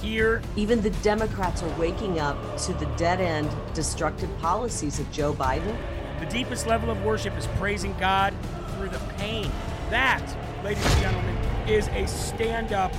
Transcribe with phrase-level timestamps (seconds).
[0.00, 0.42] here.
[0.56, 5.76] Even the Democrats are waking up to the dead end, destructive policies of Joe Biden.
[6.18, 8.34] The deepest level of worship is praising God
[8.76, 9.50] through the pain.
[9.90, 10.24] That,
[10.64, 11.36] ladies and gentlemen,
[11.68, 12.92] is a stand up,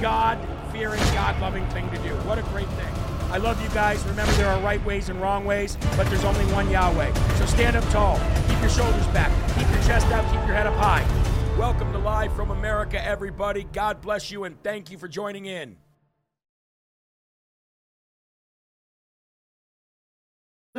[0.00, 0.38] God
[0.72, 2.14] fearing, God loving thing to do.
[2.26, 2.94] What a great thing.
[3.30, 4.04] I love you guys.
[4.04, 7.12] Remember, there are right ways and wrong ways, but there's only one Yahweh.
[7.36, 10.66] So stand up tall, keep your shoulders back, keep your chest out, keep your head
[10.66, 11.02] up high.
[11.58, 13.64] Welcome to Live from America, everybody.
[13.64, 15.76] God bless you and thank you for joining in.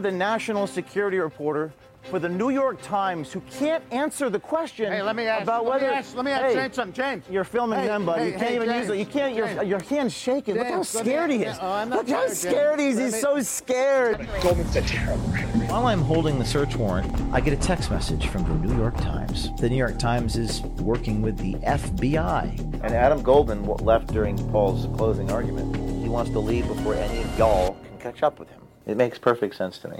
[0.02, 1.72] The national security reporter
[2.10, 5.44] for the New York Times who can't answer the question Hey, let me ask.
[5.44, 5.88] about let whether.
[5.92, 6.16] me ask.
[6.16, 6.94] Let me ask Hey, James something.
[6.96, 7.24] James.
[7.30, 8.22] You're filming Hey, them, buddy.
[8.24, 8.98] hey, you can't hey, even use it.
[8.98, 9.36] You can't.
[9.36, 10.56] Your, your hand's shaking.
[10.56, 11.58] Look how James, let me- scared he is.
[11.62, 12.98] Oh, I'm Look how scared, scared he is.
[12.98, 14.28] He's Let so scared.
[14.42, 15.24] Goldman's a terrible
[15.70, 18.98] While I'm holding the search warrant, I get a text message from the New York
[18.98, 19.52] Times.
[19.62, 22.60] The New York Times is working with the FBI.
[22.84, 25.76] And Adam Goldman left during Paul's closing argument.
[26.02, 28.60] He wants to leave before any of y'all can catch up with him.
[28.86, 30.00] It makes perfect sense to me.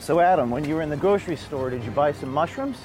[0.00, 2.78] So, Adam, when you were in the grocery store, did you buy some mushrooms?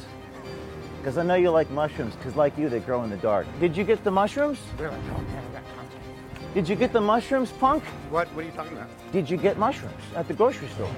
[0.98, 3.48] Because I know you like mushrooms, because like you, they grow in the dark.
[3.60, 4.60] Did you get the mushrooms?
[4.78, 4.96] Really?
[4.96, 6.54] Oh, man, I got contact.
[6.54, 7.84] Did you get the mushrooms, punk?
[8.10, 8.28] What?
[8.36, 8.90] What are you talking about?
[9.12, 10.92] Did you get mushrooms at the grocery store?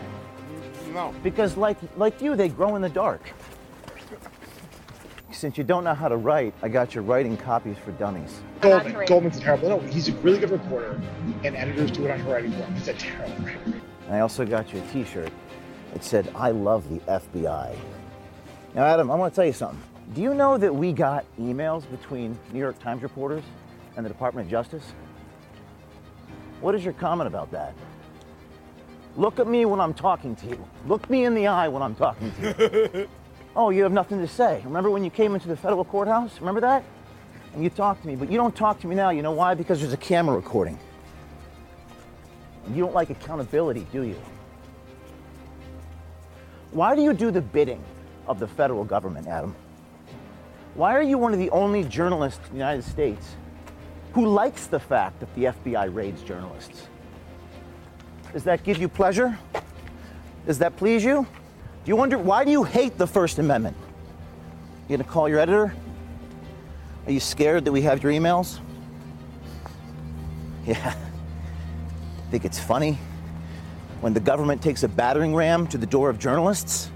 [0.94, 1.14] No.
[1.24, 3.22] Because like like you, they grow in the dark.
[5.44, 8.40] Since you don't know how to write, I got your writing copies for dummies.
[8.62, 9.06] Goldman.
[9.06, 9.68] Goldman's a terrible.
[9.68, 11.02] No, he's a really good reporter,
[11.44, 12.74] and editors do it on her writing for him.
[12.76, 13.60] He's a terrible writer.
[13.66, 15.34] And I also got you a T-shirt.
[15.96, 17.76] It said, "I love the FBI."
[18.74, 19.82] Now, Adam, I want to tell you something.
[20.14, 23.44] Do you know that we got emails between New York Times reporters
[23.98, 24.94] and the Department of Justice?
[26.62, 27.74] What is your comment about that?
[29.18, 30.66] Look at me when I'm talking to you.
[30.88, 33.09] Look me in the eye when I'm talking to you.
[33.56, 34.62] oh, you have nothing to say.
[34.66, 36.40] Remember when you came into the federal courthouse?
[36.40, 36.84] Remember that?
[37.53, 39.12] And you talked to me, but you don't talk to me now.
[39.12, 39.53] You know why?
[39.53, 40.80] Because there's a camera recording.
[42.66, 44.19] And you don't like accountability, do you?
[46.72, 47.84] Why do you do the bidding
[48.28, 49.56] of the federal government, Adam?
[50.74, 53.35] Why are you one of the only journalists in the United States
[54.14, 56.88] who likes the fact that the FBI raids journalists?
[58.31, 59.38] Does that give you pleasure?
[60.47, 61.28] Does that please you?
[61.84, 63.76] Do you wonder why do you hate the First Amendment?
[64.88, 65.74] You gonna call your editor?
[67.06, 68.60] Are you scared that we have your emails?
[70.66, 70.96] Yeah.
[72.32, 72.98] Think it's funny
[74.00, 76.90] when the government takes a battering ram to the door of journalists?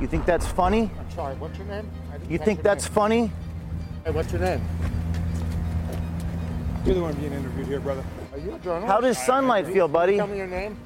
[0.00, 0.92] You think that's funny?
[0.96, 1.34] I'm sorry.
[1.34, 1.90] What's your name?
[2.12, 2.92] I You think that's name.
[2.94, 3.32] funny?
[4.04, 4.62] Hey, what's your name?
[6.86, 8.04] You're the one being interviewed here, brother.
[8.32, 8.86] Are you a journalist?
[8.86, 10.18] How does sunlight feel, buddy?
[10.18, 10.76] Tell me your name.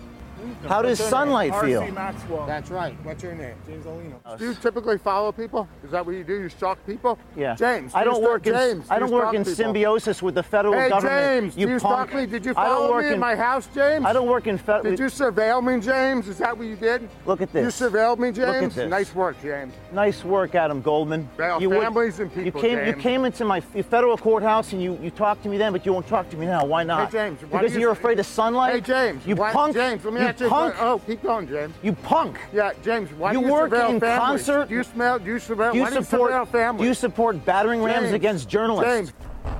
[0.67, 1.11] How does What's your name?
[1.11, 1.67] sunlight R.C.
[1.67, 1.91] feel?
[1.93, 2.47] Maxwell.
[2.47, 2.95] That's right.
[3.05, 3.55] What's your name?
[3.67, 4.15] James Olino.
[4.25, 5.69] Uh, do you typically follow people?
[5.85, 6.41] Is that what you do?
[6.41, 7.19] You stalk people?
[7.37, 7.55] Yeah.
[7.55, 7.93] James.
[7.95, 8.87] I do you don't stalk- work in James.
[8.91, 9.55] I do don't you work in people?
[9.55, 11.17] symbiosis with the federal Hey, government.
[11.43, 11.55] James.
[11.55, 11.81] do you punk.
[11.81, 12.27] stalk me?
[12.27, 14.05] Did you I don't follow work me in in my house, James?
[14.05, 14.85] I don't work in federal.
[14.91, 16.29] Did you surveil me, James?
[16.29, 17.09] Is that what you did?
[17.27, 17.81] Look at this.
[17.81, 18.75] You surveilled me, Look at James?
[18.75, 18.91] this.
[18.91, 19.73] Nice work, James.
[19.93, 21.29] Nice work, Adam Goldman.
[21.39, 24.99] Well, you would- and people, You came, you came into my federal courthouse and you,
[25.03, 26.65] you talked to me then, but you won't talk to me now.
[26.65, 27.07] Why not?
[27.13, 27.41] Hey, James.
[27.49, 28.75] why Because do you're afraid of sunlight.
[28.75, 29.27] Hey, James.
[29.27, 29.75] You why- punk.
[29.75, 30.75] James, let me you you a punk.
[30.81, 31.75] Oh, keep going, James.
[31.83, 32.39] You punk.
[32.53, 33.11] Yeah, James.
[33.13, 34.47] Why You do you work surveil in families?
[34.47, 35.19] concert- Do you smell?
[35.19, 35.73] Do you surveil?
[35.73, 36.33] Do you why do you support?
[36.33, 36.83] surveil families?
[36.83, 38.91] do you support battering rams against journalists?
[38.91, 39.13] James.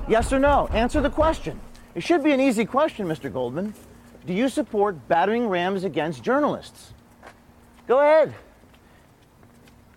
[0.07, 0.67] Yes or no?
[0.73, 1.59] Answer the question.
[1.95, 3.31] It should be an easy question, Mr.
[3.31, 3.73] Goldman.
[4.25, 6.93] Do you support battering rams against journalists?
[7.87, 8.33] Go ahead.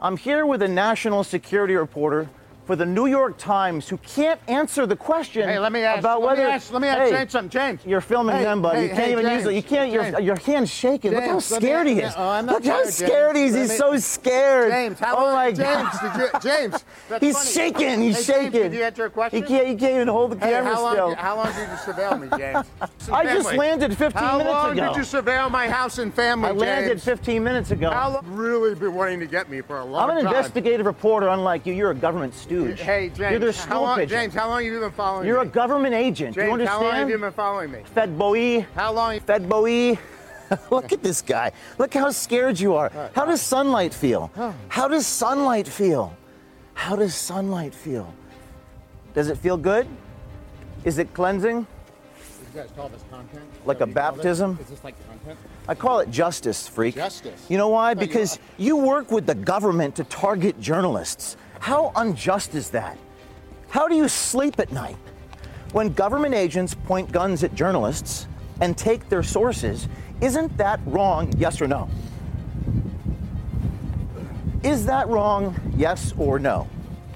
[0.00, 2.28] I'm here with a national security reporter
[2.66, 6.00] for the New York Times who can't answer the question Hey, let me ask.
[6.00, 6.72] about let whether me ask.
[6.72, 7.48] Let me ask Hey, James something.
[7.50, 7.80] James.
[7.86, 8.82] You're filming Hey, them, buddy.
[8.82, 9.54] you can't even use it.
[9.54, 9.92] You can't.
[9.92, 11.12] Your, your hand's shaking.
[11.12, 12.14] Look how James, let me- scared he is.
[12.16, 13.54] oh, I'm not Look how scared, scared he is.
[13.54, 14.72] He's me- so scared.
[14.72, 16.34] James, how oh my James, God.
[16.34, 16.84] you, James,
[17.20, 17.50] He's funny.
[17.50, 18.00] shaking.
[18.02, 18.50] He's shaking.
[18.50, 19.42] James, did you answer a question?
[19.42, 19.66] He can't.
[19.68, 21.14] He can't even hold the camera how long, still.
[21.14, 22.66] how long did you surveil me, James?
[23.12, 24.52] I just landed 15 How minutes ago.
[24.52, 27.90] How long did you surveil my house and family, I landed 15 minutes ago.
[27.90, 28.24] How long?
[28.26, 30.18] Really been wanting to get me for a long time.
[30.18, 31.72] I'm an investigative reporter, unlike you.
[31.74, 32.34] You're a government
[32.64, 32.80] stooge.
[32.80, 33.30] Hey, James.
[33.30, 34.18] You're the how stool long, pigeon.
[34.18, 35.28] James, how long have you been following me?
[35.28, 36.34] You're a government agent.
[36.34, 36.68] James, you understand?
[36.78, 37.78] how long have you been following me?
[37.94, 38.66] Fed boy.
[38.74, 39.20] How long?
[39.20, 39.98] Fed boy.
[40.70, 41.52] Look at this guy.
[41.78, 42.90] Look how scared you are.
[43.14, 44.30] How does sunlight feel?
[44.68, 46.16] How does sunlight feel?
[46.74, 48.12] How does sunlight feel?
[49.14, 49.88] Does it feel good?
[50.84, 51.66] Is it cleansing?
[52.54, 53.42] You guys call this content?
[53.64, 54.58] Like a baptism?
[54.60, 55.38] Is this like content?
[55.68, 56.94] I call it justice, freak.
[56.94, 57.44] Justice.
[57.48, 57.94] You know why?
[57.94, 61.36] No, you- Because you work with the government to target journalists.
[61.66, 62.96] How unjust is that?
[63.70, 64.94] How do you sleep at night?
[65.72, 68.28] When government agents point guns at journalists
[68.60, 69.88] and take their sources,
[70.20, 71.88] isn't that wrong, yes or no?
[74.62, 76.68] Is that wrong, yes or no?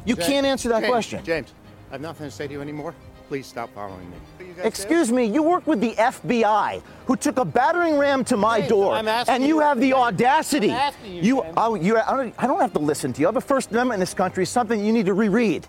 [0.05, 1.25] You James- can't answer that James, question.
[1.25, 1.55] James,
[1.91, 2.93] I have nothing to say to you anymore.
[3.29, 4.17] Please stop following me.
[4.63, 8.69] Excuse me, you work with the FBI, who took a battering ram to my James,
[8.71, 10.73] door, I'm asking and you you- have the audacity.
[10.73, 11.55] I'm you, you, James.
[11.57, 13.27] oh, you I, don't, I don't have to listen to you.
[13.27, 15.67] I have a First Amendment in this country, something you need to reread.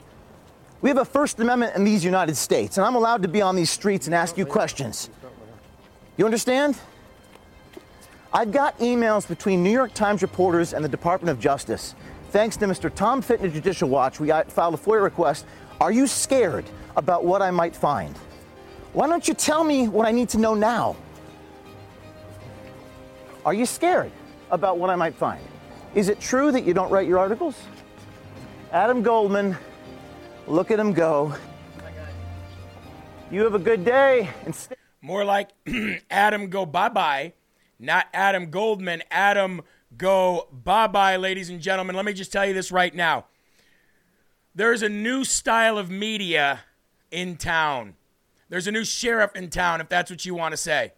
[0.82, 3.56] We have a First Amendment in these United States, and I'm allowed to be on
[3.56, 5.10] these streets and ask you questions.
[6.18, 6.78] You understand?
[8.34, 11.96] I've got emails between New York Times reporters and the Department of Justice.
[12.32, 12.94] Thanks to Mr.
[12.94, 15.46] Tom Fitton of Judicial Watch, we filed a FOIA request.
[15.82, 16.64] Are you scared
[16.96, 18.16] about what I might find?
[18.94, 20.98] Why don't you tell me what I need to know now?
[23.46, 24.12] Are you scared
[24.52, 25.42] about what I might find?
[25.96, 27.56] Is it true that you don't write your articles?
[28.72, 29.58] Adam Goldman,
[30.46, 31.34] look at him go.
[33.32, 34.30] You have a good day.
[34.46, 34.56] And
[35.02, 35.50] More like
[36.12, 37.34] Adam go bye bye,
[37.80, 39.04] not Adam Goldman.
[39.10, 39.62] Adam
[39.98, 41.96] go bye bye, ladies and gentlemen.
[41.96, 43.26] Let me just tell you this right now.
[44.54, 46.62] There's a new style of media
[47.10, 47.96] in town.
[48.52, 50.92] There's a new sheriff in town, if that's what you want to say.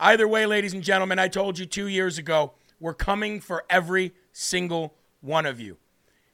[0.00, 4.14] Either way, ladies and gentlemen, I told you two years ago, we're coming for every
[4.32, 5.76] single one of you.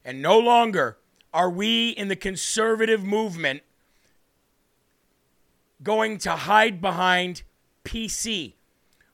[0.04, 0.96] And no longer
[1.32, 3.62] are we in the conservative movement
[5.82, 7.42] going to hide behind
[7.84, 8.52] PC.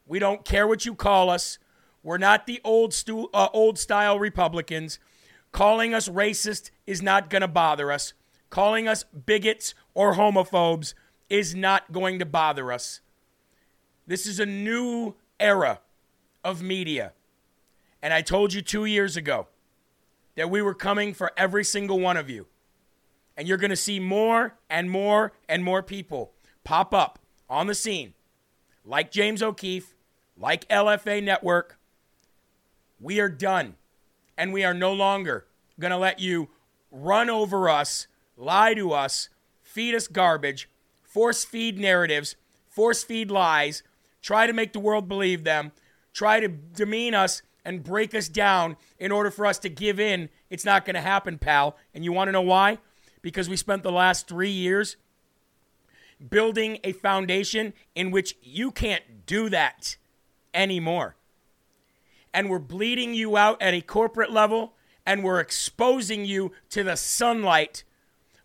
[0.07, 1.59] We don't care what you call us.
[2.03, 4.99] We're not the old stu- uh, old style Republicans.
[5.53, 8.13] Calling us racist is not going to bother us.
[8.51, 10.93] Calling us bigots or homophobes
[11.31, 13.01] is not going to bother us.
[14.07, 15.81] This is a new era
[16.45, 17.13] of media.
[18.03, 19.47] And I told you 2 years ago
[20.35, 22.47] that we were coming for every single one of you.
[23.37, 26.33] And you're going to see more and more and more people
[26.65, 27.19] pop up
[27.49, 28.15] on the scene,
[28.85, 29.95] like James O'Keefe,
[30.37, 31.79] like LFA Network.
[33.01, 33.77] We are done.
[34.37, 35.47] And we are no longer
[35.79, 36.49] going to let you
[36.91, 39.29] run over us, lie to us,
[39.63, 40.69] feed us garbage,
[41.11, 42.37] force feed narratives,
[42.69, 43.83] force feed lies,
[44.23, 45.73] try to make the world believe them,
[46.13, 50.29] try to demean us and break us down in order for us to give in.
[50.49, 51.77] It's not going to happen, pal.
[51.93, 52.79] And you want to know why?
[53.23, 54.97] Because we spent the last three years
[56.29, 59.97] building a foundation in which you can't do that
[60.55, 61.17] anymore.
[62.33, 64.75] And we're bleeding you out at a corporate level,
[65.05, 67.83] and we're exposing you to the sunlight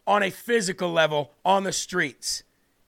[0.08, 2.44] on a physical level on the streets.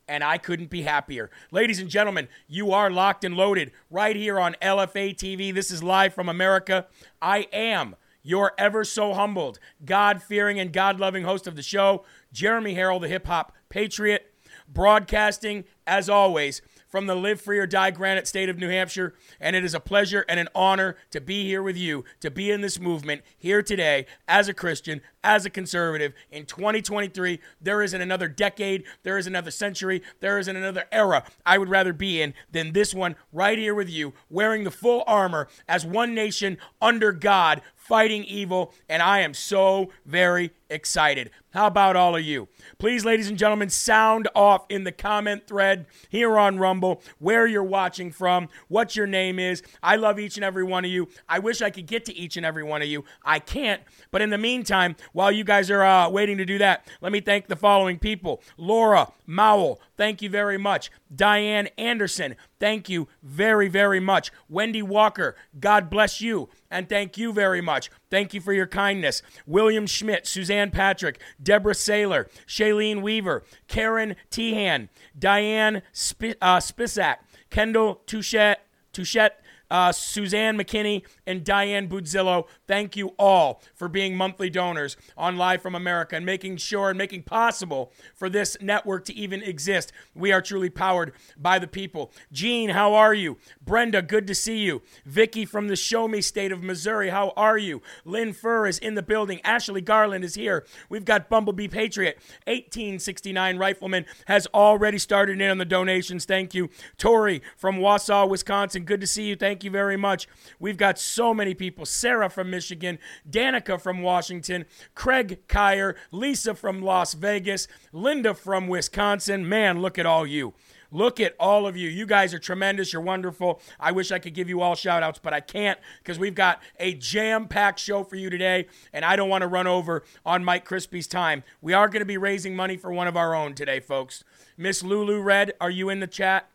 [0.08, 1.30] And I couldn't be happier.
[1.52, 5.54] Ladies and gentlemen, you are locked and loaded right here on LFA TV.
[5.54, 6.88] This is live from America.
[7.22, 12.04] I am your ever so humbled, God fearing, and God loving host of the show,
[12.32, 14.34] Jeremy Harrell, the hip hop patriot,
[14.68, 19.14] broadcasting as always from the Live Free or Die Granite state of New Hampshire.
[19.40, 22.52] And it is a pleasure and an honor to be here with you, to be
[22.52, 26.14] in this movement here today as a Christian, as a conservative.
[26.32, 31.58] In 2023, there isn't another decade, there isn't another century, there isn't another era I
[31.58, 35.50] would rather be in than this one right here with you, wearing the full armor
[35.68, 38.74] as one nation under God, fighting evil.
[38.88, 41.30] And I am so very excited.
[41.54, 42.48] How about all of you?
[42.78, 47.64] Please, ladies and gentlemen, sound off in the comment thread here on Rumble where you're
[47.64, 49.64] watching from, what your name is.
[49.82, 51.08] I love each and every one of you.
[51.28, 53.06] I wish I could get to each and every one of you.
[53.24, 53.82] I can't.
[54.12, 57.20] But in the meantime, while you guys are uh, waiting to do that, let me
[57.20, 60.92] thank the following people Laura Mowell, thank you very much.
[61.14, 64.32] Diane Anderson, thank you very, very much.
[64.48, 67.90] Wendy Walker, God bless you, and thank you very much.
[68.12, 69.24] Thank you for your kindness.
[69.48, 77.16] William Schmidt, Suzanne Patrick, Deborah Saylor, Shailene Weaver, Karen Tehan, Diane Sp- uh, Spisak,
[77.50, 78.58] Kendall Touchette,
[78.94, 79.32] Touchette
[79.70, 82.48] uh, Suzanne McKinney, and Diane Budzillo.
[82.68, 86.98] Thank you all for being monthly donors on Live from America and making sure and
[86.98, 89.92] making possible for this network to even exist.
[90.16, 92.12] We are truly powered by the people.
[92.32, 93.38] Gene, how are you?
[93.64, 94.82] Brenda, good to see you.
[95.06, 97.82] Vicky from the Show Me State of Missouri, how are you?
[98.06, 99.42] Lynn Furr is in the building.
[99.44, 100.66] Ashley Garland is here.
[100.90, 102.18] We've got Bumblebee Patriot.
[102.46, 106.26] 1869 Rifleman has already started in on the donations.
[106.26, 106.70] Thank you.
[106.98, 109.36] Tori from Wausau, Wisconsin, good to see you.
[109.36, 110.28] Thank Thank you very much.
[110.60, 116.80] We've got so many people Sarah from Michigan, Danica from Washington, Craig Kyer, Lisa from
[116.84, 119.50] Las Vegas, Linda from Wisconsin.
[119.50, 120.54] Man, look at all you.
[120.92, 121.90] Look at all of you.
[121.90, 122.94] You guys are tremendous.
[122.94, 123.60] You're wonderful.
[123.80, 126.62] I wish I could give you all shout outs, but I can't because we've got
[126.80, 130.46] a jam packed show for you today, and I don't want to run over on
[130.46, 131.44] Mike Crispy's time.
[131.64, 134.24] We are going to be raising money for one of our own today, folks.
[134.56, 136.48] Miss Lulu Red, are you in the chat?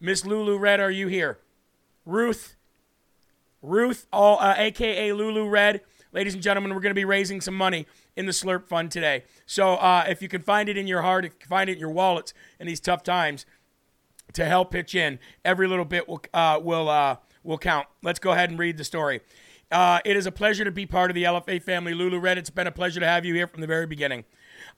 [0.00, 1.38] Miss Lulu Red, are you here?
[2.06, 2.56] Ruth,
[3.60, 5.82] Ruth, all, uh, aka Lulu Red.
[6.12, 7.86] Ladies and gentlemen, we're going to be raising some money
[8.16, 9.24] in the Slurp Fund today.
[9.44, 11.74] So uh, if you can find it in your heart, if you can find it
[11.74, 13.44] in your wallets in these tough times,
[14.32, 17.86] to help pitch in, every little bit will uh, will uh, will count.
[18.02, 19.20] Let's go ahead and read the story.
[19.70, 21.92] Uh, it is a pleasure to be part of the LFA family.
[21.92, 24.24] Lulu Red, it's been a pleasure to have you here from the very beginning.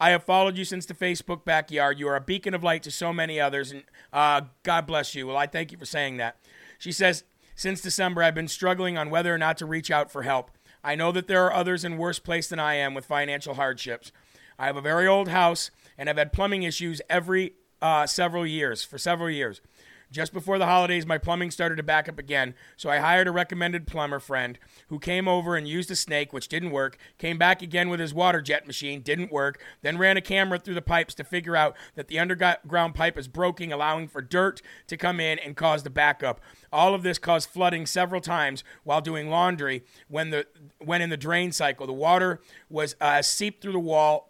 [0.01, 1.99] I have followed you since the Facebook backyard.
[1.99, 3.83] You are a beacon of light to so many others, and
[4.13, 5.27] uh, God bless you.
[5.27, 6.37] Well, I thank you for saying that.
[6.79, 10.23] She says, Since December, I've been struggling on whether or not to reach out for
[10.23, 10.51] help.
[10.83, 14.13] I know that there are others in worse place than I am with financial hardships.
[14.59, 18.85] I have a very old house and I've had plumbing issues every uh, several years
[18.85, 19.61] for several years.
[20.11, 23.33] Just before the holidays, my plumbing started to back up again, so I hired a
[23.33, 27.61] recommended plumber friend who came over and used a snake, which didn't work, came back
[27.61, 31.15] again with his water jet machine, didn't work, then ran a camera through the pipes
[31.15, 35.39] to figure out that the underground pipe is broken, allowing for dirt to come in
[35.41, 36.41] and cause the backup.
[36.73, 40.47] All of this caused flooding several times while doing laundry when the
[40.79, 41.87] when in the drain cycle.
[41.87, 44.28] The water was uh, seeped through the wall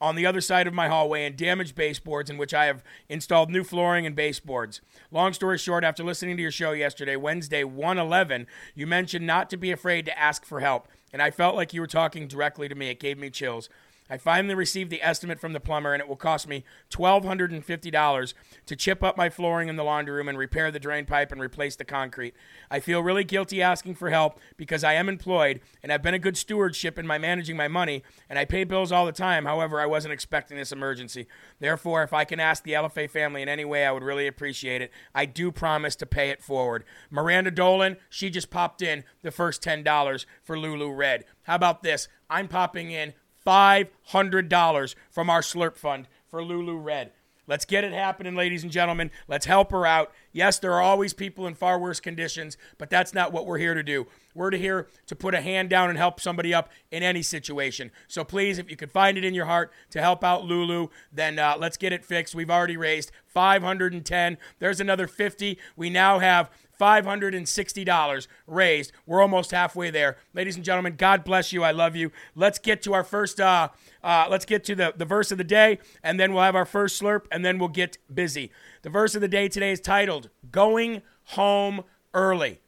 [0.00, 3.50] on the other side of my hallway and damaged baseboards in which I have installed
[3.50, 4.80] new flooring and baseboards.
[5.10, 9.56] Long story short, after listening to your show yesterday, Wednesday 111, you mentioned not to
[9.56, 12.74] be afraid to ask for help, and I felt like you were talking directly to
[12.74, 12.88] me.
[12.88, 13.68] It gave me chills.
[14.10, 18.34] I finally received the estimate from the plumber, and it will cost me $1,250
[18.66, 21.40] to chip up my flooring in the laundry room and repair the drain pipe and
[21.40, 22.34] replace the concrete.
[22.70, 26.18] I feel really guilty asking for help because I am employed and I've been a
[26.18, 29.44] good stewardship in my managing my money, and I pay bills all the time.
[29.44, 31.28] However, I wasn't expecting this emergency.
[31.60, 34.82] Therefore, if I can ask the LFA family in any way, I would really appreciate
[34.82, 34.90] it.
[35.14, 36.84] I do promise to pay it forward.
[37.10, 41.24] Miranda Dolan, she just popped in the first $10 for Lulu Red.
[41.44, 42.08] How about this?
[42.28, 43.14] I'm popping in
[43.50, 47.10] $500 from our Slurp Fund for Lulu Red.
[47.48, 49.10] Let's get it happening, ladies and gentlemen.
[49.26, 50.12] Let's help her out.
[50.30, 53.74] Yes, there are always people in far worse conditions, but that's not what we're here
[53.74, 54.06] to do.
[54.36, 57.90] We're here to put a hand down and help somebody up in any situation.
[58.06, 61.40] So please, if you could find it in your heart to help out Lulu, then
[61.40, 62.36] uh, let's get it fixed.
[62.36, 64.38] We've already raised 510.
[64.60, 65.58] There's another 50.
[65.74, 68.92] We now have $560 raised.
[69.04, 70.16] We're almost halfway there.
[70.32, 71.62] Ladies and gentlemen, God bless you.
[71.62, 72.10] I love you.
[72.34, 73.68] Let's get to our first, uh,
[74.02, 76.64] uh, let's get to the, the verse of the day, and then we'll have our
[76.64, 78.50] first slurp, and then we'll get busy.
[78.82, 81.84] The verse of the day today is titled Going Home
[82.14, 82.60] Early.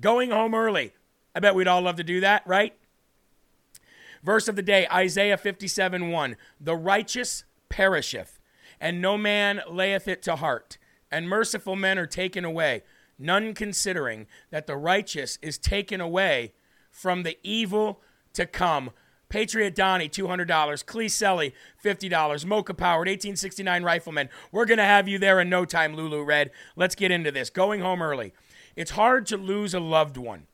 [0.00, 0.94] Going home early.
[1.34, 2.74] I bet we'd all love to do that, right?
[4.22, 6.36] Verse of the day, Isaiah 57 1.
[6.60, 8.38] The righteous perisheth,
[8.80, 10.78] and no man layeth it to heart,
[11.10, 12.82] and merciful men are taken away
[13.20, 16.52] none considering that the righteous is taken away
[16.90, 18.00] from the evil
[18.32, 18.90] to come.
[19.28, 20.46] Patriot Donnie, $200.
[20.84, 22.44] Cleeselli, $50.
[22.44, 24.28] Mocha Powered, 1869 Rifleman.
[24.50, 26.50] We're going to have you there in no time, Lulu Red.
[26.74, 27.48] Let's get into this.
[27.48, 28.32] Going home early.
[28.74, 30.46] It's hard to lose a loved one.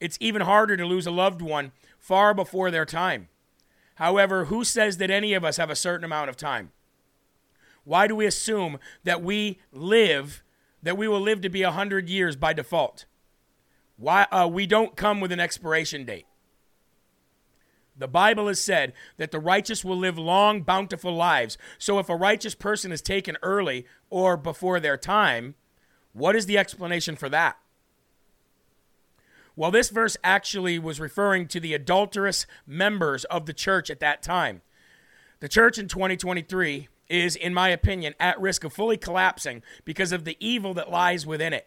[0.00, 3.28] It's even harder to lose a loved one far before their time.
[3.96, 6.70] However, who says that any of us have a certain amount of time?
[7.84, 10.42] Why do we assume that we live
[10.86, 13.06] that we will live to be 100 years by default.
[13.96, 16.26] Why, uh, we don't come with an expiration date.
[17.98, 21.58] The Bible has said that the righteous will live long, bountiful lives.
[21.76, 25.56] So if a righteous person is taken early or before their time,
[26.12, 27.58] what is the explanation for that?
[29.56, 34.22] Well, this verse actually was referring to the adulterous members of the church at that
[34.22, 34.62] time.
[35.40, 40.24] The church in 2023 is, in my opinion, at risk of fully collapsing because of
[40.24, 41.66] the evil that lies within it.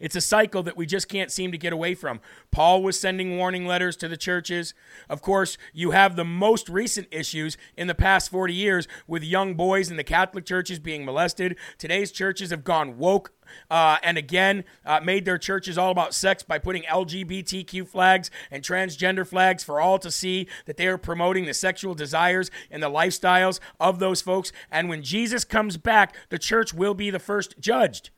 [0.00, 2.20] It's a cycle that we just can't seem to get away from.
[2.50, 4.74] Paul was sending warning letters to the churches.
[5.08, 9.54] Of course, you have the most recent issues in the past 40 years with young
[9.54, 11.56] boys in the Catholic churches being molested.
[11.78, 13.32] Today's churches have gone woke
[13.70, 18.62] uh, and again uh, made their churches all about sex by putting LGBTQ flags and
[18.62, 22.90] transgender flags for all to see that they are promoting the sexual desires and the
[22.90, 24.52] lifestyles of those folks.
[24.70, 28.10] And when Jesus comes back, the church will be the first judged.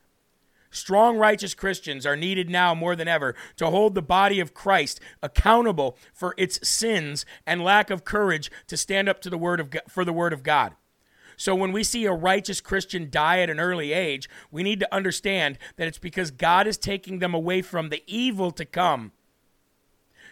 [0.70, 5.00] Strong, righteous Christians are needed now more than ever to hold the body of Christ
[5.22, 9.70] accountable for its sins and lack of courage to stand up to the word of
[9.70, 10.74] God, for the word of God.
[11.36, 14.94] So when we see a righteous Christian die at an early age, we need to
[14.94, 19.12] understand that it's because God is taking them away from the evil to come.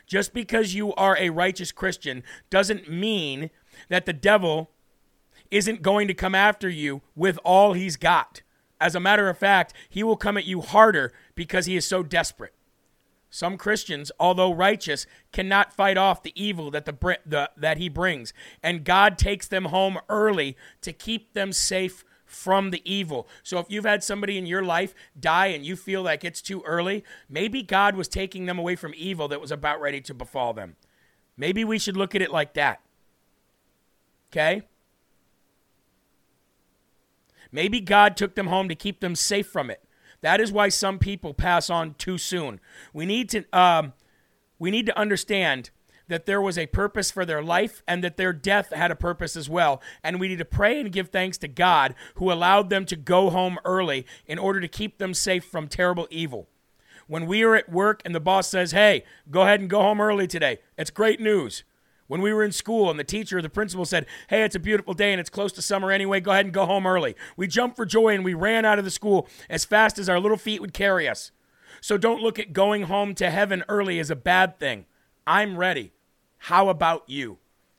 [0.06, 3.50] Just because you are a righteous Christian doesn't mean
[3.88, 4.70] that the devil
[5.50, 8.42] isn't going to come after you with all he's got.
[8.80, 12.02] As a matter of fact, he will come at you harder because he is so
[12.02, 12.54] desperate.
[13.30, 18.32] Some Christians, although righteous, cannot fight off the evil that the, the, that he brings,
[18.62, 23.26] and God takes them home early to keep them safe from the evil.
[23.42, 26.62] So if you've had somebody in your life die and you feel like it's too
[26.64, 30.52] early, maybe God was taking them away from evil that was about ready to befall
[30.52, 30.76] them.
[31.36, 32.80] Maybe we should look at it like that.
[34.30, 34.62] Okay?
[37.50, 39.82] Maybe God took them home to keep them safe from it.
[40.20, 42.60] That is why some people pass on too soon.
[42.92, 43.92] We need to um,
[44.58, 45.70] we need to understand
[46.08, 49.36] that there was a purpose for their life and that their death had a purpose
[49.36, 49.80] as well.
[50.02, 53.30] And we need to pray and give thanks to God who allowed them to go
[53.30, 56.48] home early in order to keep them safe from terrible evil.
[57.06, 60.00] When we are at work and the boss says, "Hey, go ahead and go home
[60.00, 61.62] early today," it's great news.
[62.08, 64.60] When we were in school and the teacher or the principal said, Hey, it's a
[64.60, 67.14] beautiful day and it's close to summer anyway, go ahead and go home early.
[67.36, 70.18] We jumped for joy and we ran out of the school as fast as our
[70.18, 71.30] little feet would carry us.
[71.80, 74.86] So don't look at going home to heaven early as a bad thing.
[75.26, 75.92] I'm ready.
[76.38, 77.38] How about you?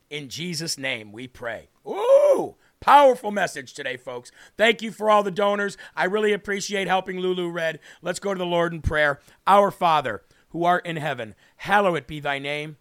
[0.09, 1.69] In Jesus' name we pray.
[1.88, 2.55] Ooh!
[2.79, 4.31] Powerful message today, folks.
[4.57, 5.75] Thank you for all the donors.
[5.95, 7.79] I really appreciate helping Lulu Red.
[8.01, 9.19] Let's go to the Lord in prayer.
[9.45, 12.77] Our Father, who art in heaven, hallowed be thy name.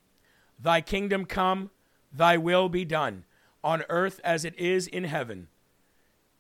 [0.58, 1.70] Thy kingdom come,
[2.12, 3.24] thy will be done,
[3.62, 5.48] on earth as it is in heaven.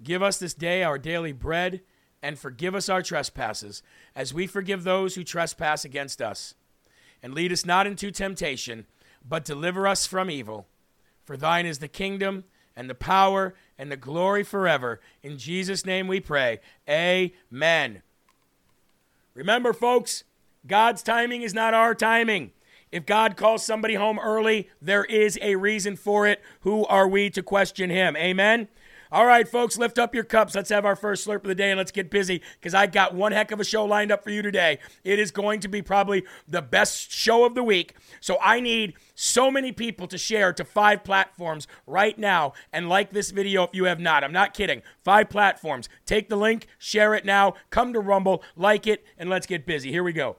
[0.02, 1.82] Give us this day our daily bread,
[2.22, 3.82] and forgive us our trespasses,
[4.14, 6.54] as we forgive those who trespass against us.
[7.22, 8.86] And lead us not into temptation,
[9.26, 10.66] but deliver us from evil.
[11.24, 12.44] For thine is the kingdom,
[12.76, 15.00] and the power, and the glory forever.
[15.22, 16.60] In Jesus' name we pray.
[16.88, 18.02] Amen.
[19.34, 20.24] Remember, folks,
[20.66, 22.52] God's timing is not our timing.
[22.90, 26.42] If God calls somebody home early, there is a reason for it.
[26.60, 28.16] Who are we to question him?
[28.16, 28.68] Amen.
[29.10, 30.54] All right, folks, lift up your cups.
[30.54, 33.14] Let's have our first slurp of the day and let's get busy because I got
[33.14, 34.80] one heck of a show lined up for you today.
[35.02, 37.94] It is going to be probably the best show of the week.
[38.20, 43.10] So I need so many people to share to five platforms right now and like
[43.12, 44.24] this video if you have not.
[44.24, 44.82] I'm not kidding.
[45.02, 45.88] Five platforms.
[46.04, 49.90] Take the link, share it now, come to Rumble, like it, and let's get busy.
[49.90, 50.36] Here we go.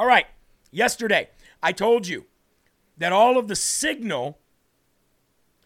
[0.00, 0.24] All right,
[0.70, 1.28] yesterday
[1.62, 2.24] I told you
[2.96, 4.38] that all of the signal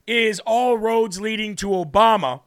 [0.09, 2.41] is all roads leading to Obama,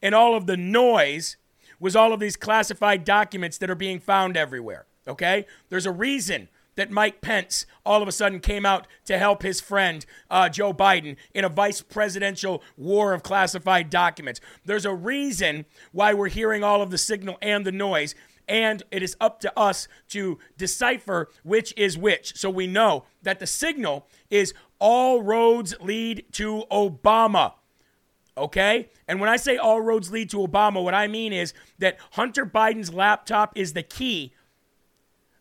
[0.00, 1.36] and all of the noise
[1.80, 4.86] was all of these classified documents that are being found everywhere.
[5.08, 5.46] Okay?
[5.68, 9.60] There's a reason that Mike Pence all of a sudden came out to help his
[9.60, 14.40] friend uh, Joe Biden in a vice presidential war of classified documents.
[14.64, 18.14] There's a reason why we're hearing all of the signal and the noise
[18.48, 22.36] and it is up to us to decipher which is which.
[22.36, 27.54] So we know that the signal is all roads lead to Obama.
[28.36, 28.90] Okay?
[29.08, 32.46] And when I say all roads lead to Obama, what I mean is that Hunter
[32.46, 34.32] Biden's laptop is the key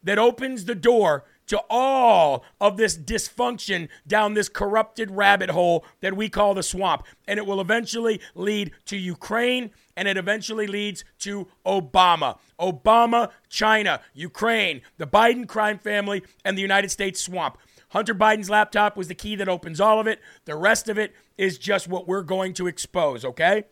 [0.04, 6.16] that opens the door to all of this dysfunction down this corrupted rabbit hole that
[6.16, 7.04] we call the swamp.
[7.28, 12.38] And it will eventually lead to Ukraine and it eventually leads to Obama.
[12.60, 17.58] Obama, China, Ukraine, the Biden crime family, and the United States swamp.
[17.90, 20.20] Hunter Biden's laptop was the key that opens all of it.
[20.46, 23.66] The rest of it is just what we're going to expose, okay?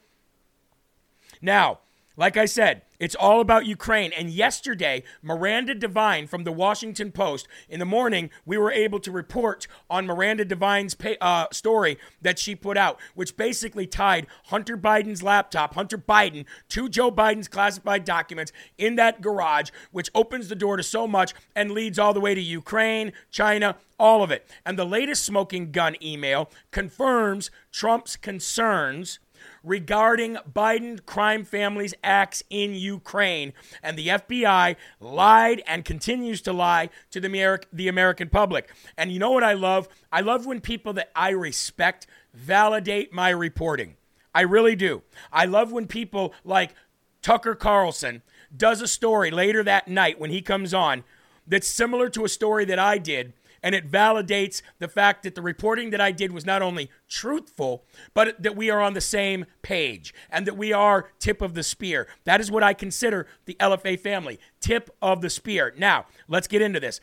[1.41, 1.79] Now,
[2.15, 4.13] like I said, it's all about Ukraine.
[4.13, 9.11] And yesterday, Miranda Devine from the Washington Post, in the morning, we were able to
[9.11, 14.77] report on Miranda Devine's pay, uh, story that she put out, which basically tied Hunter
[14.77, 20.55] Biden's laptop, Hunter Biden, to Joe Biden's classified documents in that garage, which opens the
[20.55, 24.47] door to so much and leads all the way to Ukraine, China, all of it.
[24.65, 29.19] And the latest smoking gun email confirms Trump's concerns
[29.63, 33.53] regarding Biden crime family's acts in Ukraine.
[33.81, 38.71] And the FBI lied and continues to lie to the, the American public.
[38.97, 39.87] And you know what I love?
[40.11, 43.95] I love when people that I respect validate my reporting.
[44.35, 45.03] I really do.
[45.31, 46.73] I love when people like
[47.21, 48.21] Tucker Carlson
[48.55, 51.03] does a story later that night when he comes on
[51.47, 55.41] that's similar to a story that I did and it validates the fact that the
[55.41, 59.45] reporting that I did was not only truthful, but that we are on the same
[59.61, 62.07] page and that we are tip of the spear.
[62.25, 65.73] That is what I consider the LFA family tip of the spear.
[65.77, 66.99] Now, let's get into this.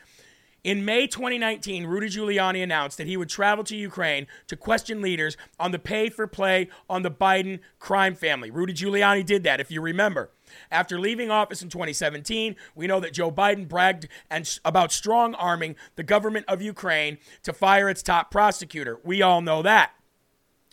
[0.63, 5.35] In May 2019, Rudy Giuliani announced that he would travel to Ukraine to question leaders
[5.59, 8.51] on the pay for play on the Biden crime family.
[8.51, 10.29] Rudy Giuliani did that, if you remember.
[10.69, 15.77] After leaving office in 2017, we know that Joe Biden bragged and about strong arming
[15.95, 18.99] the government of Ukraine to fire its top prosecutor.
[19.03, 19.93] We all know that.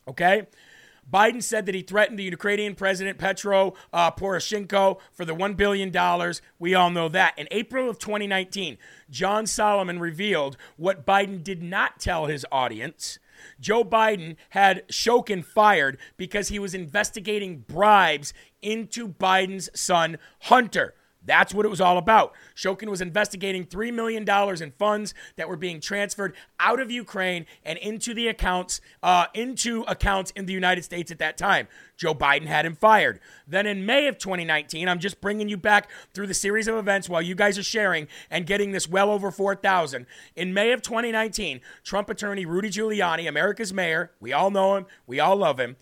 [0.07, 0.48] Okay?
[1.12, 5.92] Biden said that he threatened the Ukrainian president Petro uh, Poroshenko for the $1 billion.
[6.59, 7.38] We all know that.
[7.38, 8.79] In April of 2019,
[9.11, 13.18] John Solomon revealed what Biden did not tell his audience.
[13.61, 20.94] Joe Biden had Shokin fired because he was investigating bribes into Biden's son, Hunter.
[21.29, 22.33] That's what it was all about.
[22.57, 24.27] Shokin was investigating $3 million
[24.62, 29.83] in funds that were being transferred out of Ukraine and into the accounts, uh, into
[29.83, 31.69] accounts in the United States at that time.
[31.99, 33.21] Joe Biden had him fired.
[33.47, 37.11] Then in May of 2019, I'm just bringing you back through the series of events
[37.11, 40.07] while you guys are sharing and getting this well over 4,000.
[40.35, 45.21] In May of 2019, Trump attorney Rudy Giuliani, America's mayor, we all know him, we
[45.21, 45.77] all love him,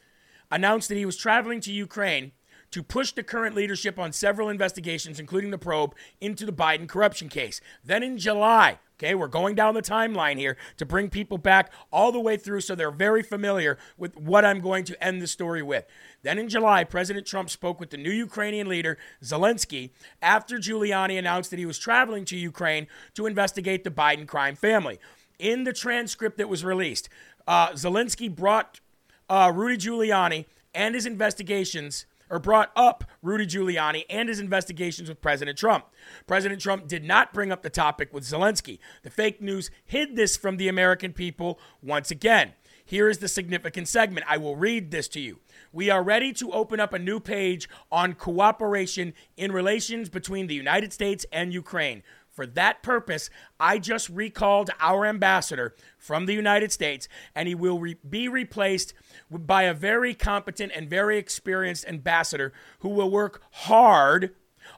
[0.50, 2.32] announced that he was traveling to Ukraine
[2.76, 7.26] to push the current leadership on several investigations, including the probe into the Biden corruption
[7.26, 7.58] case.
[7.82, 12.12] Then in July, Okay, we're going down the timeline here to bring people back all
[12.12, 15.62] the way through so they're very familiar with what I'm going to end the story
[15.62, 15.84] with.
[16.22, 19.90] Then in July, President Trump spoke with the new Ukrainian leader, Zelensky,
[20.22, 24.98] after Giuliani announced that he was traveling to Ukraine to investigate the Biden crime family.
[25.38, 27.10] In the transcript that was released,
[27.46, 28.80] uh, Zelensky brought
[29.28, 35.20] uh, Rudy Giuliani and his investigations or brought up Rudy Giuliani and his investigations with
[35.20, 35.86] President Trump.
[36.26, 38.78] President Trump did not bring up the topic with Zelensky.
[39.02, 42.52] The fake news hid this from the American people once again.
[42.84, 44.26] Here is the significant segment.
[44.28, 45.40] I will read this to you.
[45.72, 50.54] We are ready to open up a new page on cooperation in relations between the
[50.54, 52.04] United States and Ukraine.
[52.36, 57.78] For that purpose, I just recalled our ambassador from the United States, and he will
[57.78, 58.92] re- be replaced
[59.30, 64.34] by a very competent and very experienced ambassador who will work hard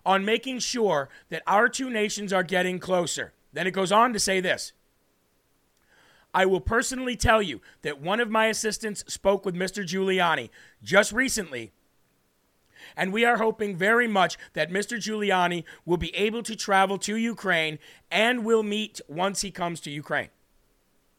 [0.06, 3.32] on making sure that our two nations are getting closer.
[3.52, 4.70] Then it goes on to say this.
[6.32, 9.84] I will personally tell you that one of my assistants spoke with Mr.
[9.84, 11.72] Giuliani just recently
[12.98, 14.98] and we are hoping very much that Mr.
[14.98, 17.78] Giuliani will be able to travel to Ukraine
[18.10, 20.30] and will meet once he comes to Ukraine.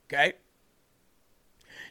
[0.07, 0.33] Okay?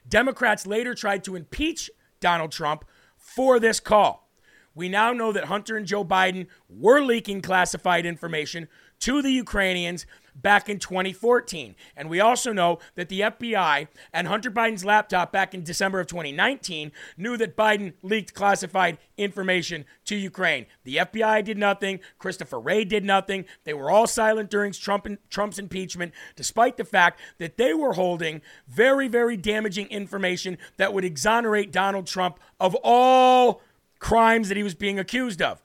[0.06, 2.84] Democrats later tried to impeach Donald Trump
[3.16, 4.28] for this call.
[4.74, 8.68] We now know that Hunter and Joe Biden were leaking classified information
[9.00, 10.06] to the Ukrainians
[10.40, 11.74] back in 2014.
[11.96, 16.06] And we also know that the FBI and Hunter Biden's laptop back in December of
[16.06, 20.66] 2019 knew that Biden leaked classified information to Ukraine.
[20.84, 22.00] The FBI did nothing.
[22.18, 23.44] Christopher Wray did nothing.
[23.64, 28.42] They were all silent during Trump Trump's impeachment, despite the fact that they were holding
[28.68, 33.60] very, very damaging information that would exonerate Donald Trump of all
[33.98, 35.62] crimes that he was being accused of.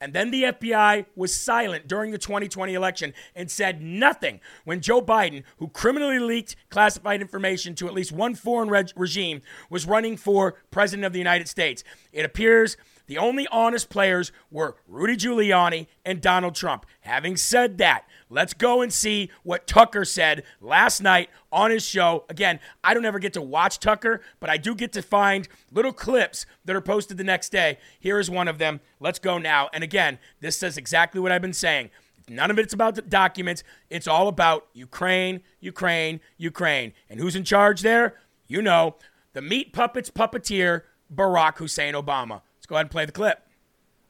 [0.00, 5.00] And then the FBI was silent during the 2020 election and said nothing when Joe
[5.00, 10.16] Biden, who criminally leaked classified information to at least one foreign reg- regime, was running
[10.16, 11.82] for president of the United States.
[12.12, 16.86] It appears the only honest players were Rudy Giuliani and Donald Trump.
[17.00, 22.24] Having said that, let's go and see what Tucker said last night on his show.
[22.28, 25.92] Again, I don't ever get to watch Tucker, but I do get to find little
[25.92, 27.78] clips that are posted the next day.
[28.00, 28.80] Here is one of them.
[29.00, 29.68] Let's go now.
[29.72, 31.90] And again, this says exactly what I've been saying.
[32.28, 33.62] None of it's about the documents.
[33.88, 36.92] It's all about Ukraine, Ukraine, Ukraine.
[37.08, 38.16] And who's in charge there?
[38.48, 38.96] You know,
[39.32, 40.82] the meat puppets puppeteer,
[41.14, 42.42] Barack Hussein Obama.
[42.66, 43.46] Let's go ahead and play the clip.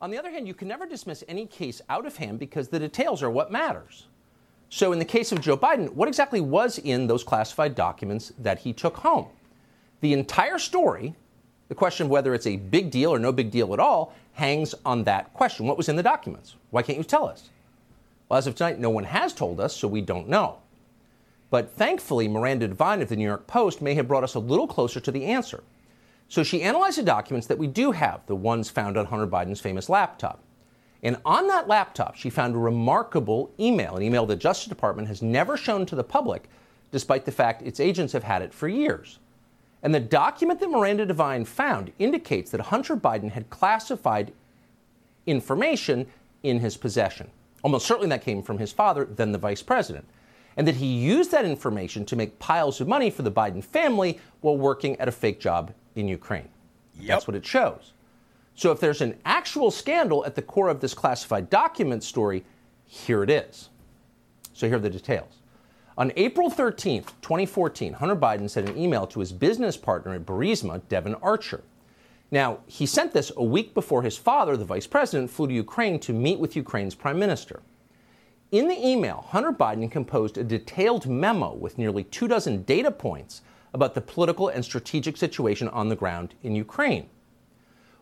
[0.01, 2.79] On the other hand, you can never dismiss any case out of hand because the
[2.79, 4.07] details are what matters.
[4.71, 8.61] So, in the case of Joe Biden, what exactly was in those classified documents that
[8.61, 9.27] he took home?
[10.01, 11.15] The entire story,
[11.69, 14.75] the question of whether it's a big deal or no big deal at all, hangs
[14.87, 15.67] on that question.
[15.67, 16.55] What was in the documents?
[16.71, 17.51] Why can't you tell us?
[18.31, 20.61] Well, as of tonight, no one has told us, so we don't know.
[21.51, 24.67] But thankfully, Miranda Devine of the New York Post may have brought us a little
[24.67, 25.63] closer to the answer.
[26.29, 29.61] So she analyzed the documents that we do have, the ones found on Hunter Biden's
[29.61, 30.43] famous laptop.
[31.03, 35.23] And on that laptop, she found a remarkable email, an email the Justice Department has
[35.23, 36.49] never shown to the public,
[36.91, 39.19] despite the fact its agents have had it for years.
[39.83, 44.33] And the document that Miranda Devine found indicates that Hunter Biden had classified
[45.27, 46.07] information
[46.43, 47.31] in his possession.
[47.63, 50.07] Almost certainly that came from his father, then the vice president.
[50.57, 54.19] And that he used that information to make piles of money for the Biden family
[54.41, 56.49] while working at a fake job in Ukraine.
[56.99, 57.09] Yep.
[57.09, 57.93] That's what it shows.
[58.55, 62.45] So if there's an actual scandal at the core of this classified document story,
[62.87, 63.69] here it is.
[64.55, 65.41] So here are the details.
[65.99, 70.81] On April 13th, 2014, Hunter Biden sent an email to his business partner at Burisma,
[70.89, 71.63] Devon Archer.
[72.31, 75.99] Now, he sent this a week before his father, the vice president, flew to Ukraine
[76.01, 77.61] to meet with Ukraine's prime minister.
[78.53, 83.43] In the email, Hunter Biden composed a detailed memo with nearly two dozen data points
[83.75, 87.09] about the political and strategic situation on the ground in Ukraine.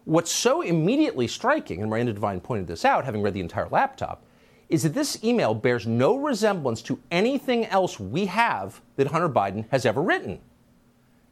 [0.04, 4.22] What's so immediately striking, and Miranda Devine pointed this out, having read the entire laptop,
[4.68, 9.66] is that this email bears no resemblance to anything else we have that Hunter Biden
[9.70, 10.40] has ever written.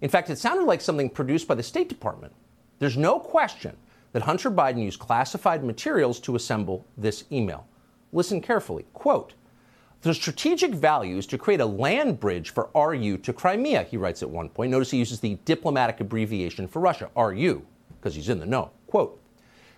[0.01, 2.33] In fact, it sounded like something produced by the State Department.
[2.79, 3.77] There's no question
[4.12, 7.66] that Hunter Biden used classified materials to assemble this email.
[8.12, 8.85] Listen carefully.
[8.92, 9.35] Quote,
[10.03, 14.23] the strategic value is to create a land bridge for RU to Crimea, he writes
[14.23, 14.71] at one point.
[14.71, 17.65] Notice he uses the diplomatic abbreviation for Russia, RU,
[18.01, 18.71] because he's in the know.
[18.88, 19.23] Quote,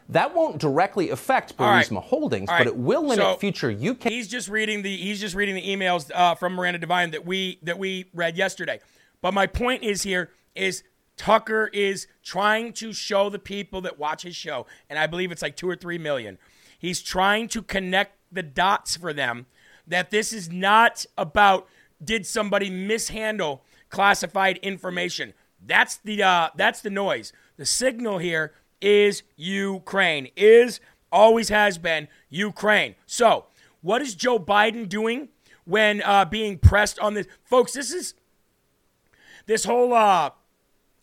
[0.09, 2.05] that won't directly affect Burisma right.
[2.05, 2.59] Holdings, right.
[2.59, 4.05] but it will limit so future UK.
[4.05, 7.59] He's just reading the he's just reading the emails uh, from Miranda Devine that we
[7.63, 8.81] that we read yesterday.
[9.23, 10.85] But my point is here is
[11.17, 15.43] Tucker is trying to show the people that watch his show, and I believe it's
[15.43, 16.39] like two or three million.
[16.79, 19.47] He's trying to connect the dots for them
[19.87, 21.69] that this is not about
[22.03, 25.33] did somebody mishandle classified information.
[25.65, 27.33] That's the uh, that's the noise.
[27.57, 30.29] The signal here is Ukraine.
[30.37, 32.97] Is always has been Ukraine.
[33.07, 33.47] So,
[33.81, 35.29] what is Joe Biden doing
[35.65, 37.73] when uh, being pressed on this, folks?
[37.73, 38.15] This is
[39.47, 40.31] this whole uh,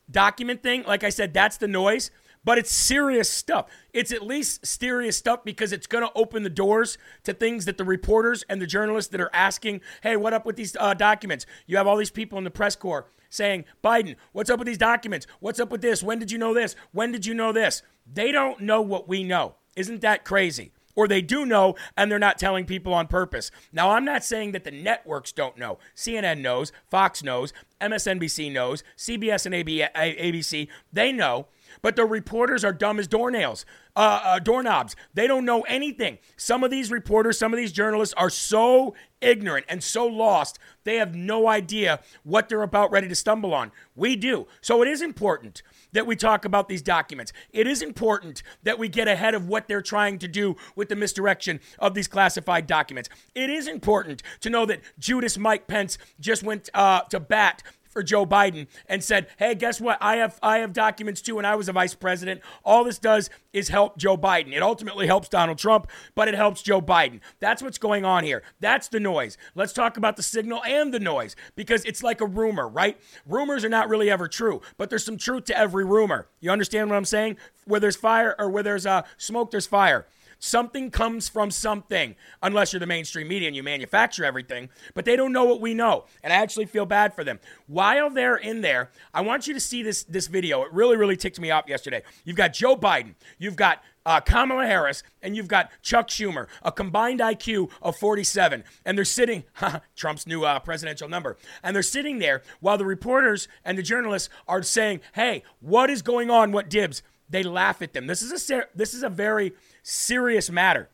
[0.09, 0.83] document thing.
[0.83, 2.11] Like I said, that's the noise
[2.43, 3.67] but it's serious stuff.
[3.93, 7.77] It's at least serious stuff because it's going to open the doors to things that
[7.77, 11.45] the reporters and the journalists that are asking, hey, what up with these uh, documents?
[11.67, 14.77] You have all these people in the press corps saying, Biden, what's up with these
[14.77, 15.27] documents?
[15.39, 16.03] What's up with this?
[16.03, 16.75] When did you know this?
[16.91, 17.81] When did you know this?
[18.11, 19.55] They don't know what we know.
[19.75, 20.71] Isn't that crazy?
[20.93, 23.49] Or they do know and they're not telling people on purpose.
[23.71, 25.79] Now, I'm not saying that the networks don't know.
[25.95, 31.47] CNN knows, Fox knows, MSNBC knows, CBS and ABC, they know.
[31.81, 34.95] But the reporters are dumb as doornails, uh, uh, doorknobs.
[35.13, 36.17] They don't know anything.
[36.37, 40.95] Some of these reporters, some of these journalists are so ignorant and so lost, they
[40.95, 43.71] have no idea what they're about ready to stumble on.
[43.95, 44.47] We do.
[44.61, 45.61] So it is important
[45.93, 47.31] that we talk about these documents.
[47.51, 50.95] It is important that we get ahead of what they're trying to do with the
[50.95, 53.09] misdirection of these classified documents.
[53.35, 58.03] It is important to know that Judas Mike Pence just went uh, to bat for
[58.03, 59.97] Joe Biden and said, "Hey, guess what?
[60.01, 62.41] I have I have documents too, and I was a vice president.
[62.63, 64.53] All this does is help Joe Biden.
[64.53, 67.19] It ultimately helps Donald Trump, but it helps Joe Biden.
[67.39, 68.43] That's what's going on here.
[68.59, 69.37] That's the noise.
[69.55, 72.99] Let's talk about the signal and the noise because it's like a rumor, right?
[73.25, 76.27] Rumors are not really ever true, but there's some truth to every rumor.
[76.39, 77.37] You understand what I'm saying?
[77.65, 80.07] Where there's fire or where there's uh, smoke, there's fire.
[80.43, 84.69] Something comes from something, unless you're the mainstream media and you manufacture everything.
[84.95, 87.39] But they don't know what we know, and I actually feel bad for them.
[87.67, 90.63] While they're in there, I want you to see this this video.
[90.63, 92.01] It really, really ticked me off yesterday.
[92.25, 96.71] You've got Joe Biden, you've got uh, Kamala Harris, and you've got Chuck Schumer, a
[96.71, 98.63] combined IQ of 47.
[98.83, 99.43] And they're sitting,
[99.95, 104.29] Trump's new uh, presidential number, and they're sitting there while the reporters and the journalists
[104.47, 106.51] are saying, hey, what is going on?
[106.51, 107.03] What dibs?
[107.31, 108.07] They laugh at them.
[108.07, 110.89] This is a, this is a very serious matter.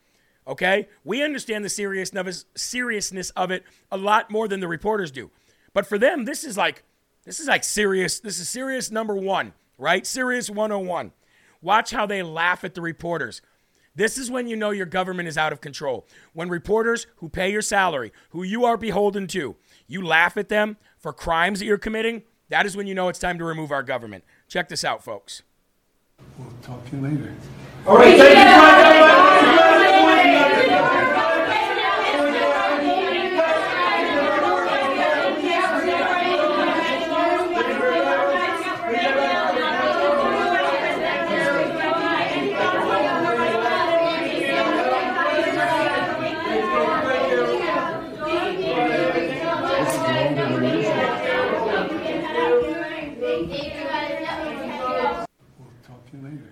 [0.47, 0.87] Okay?
[1.03, 1.69] We understand the
[2.55, 5.31] seriousness of it a lot more than the reporters do.
[5.73, 6.83] But for them, this is like
[7.25, 8.19] this is like serious.
[8.19, 10.07] This is serious number 1, right?
[10.07, 11.11] Serious 101.
[11.61, 13.41] Watch how they laugh at the reporters.
[13.93, 16.07] This is when you know your government is out of control.
[16.33, 19.55] When reporters who pay your salary, who you are beholden to,
[19.87, 23.19] you laugh at them for crimes that you're committing, that is when you know it's
[23.19, 24.23] time to remove our government.
[24.47, 25.41] Check this out, folks.
[26.37, 27.35] We'll talk to you later.
[27.85, 28.47] All right, thank you.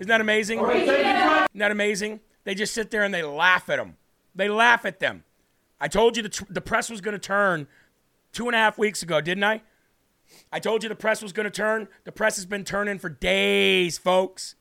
[0.05, 0.59] Isn't that amazing?
[0.59, 2.19] Isn't that amazing?
[2.43, 3.97] They just sit there and they laugh at them.
[4.35, 5.23] They laugh at them.
[5.81, 7.65] I told you the, tr- the press was going to turn
[8.31, 9.63] two and a half weeks ago, didn't I?
[10.51, 11.87] I told you the press was going to turn.
[12.03, 14.53] The press has been turning for days, folks.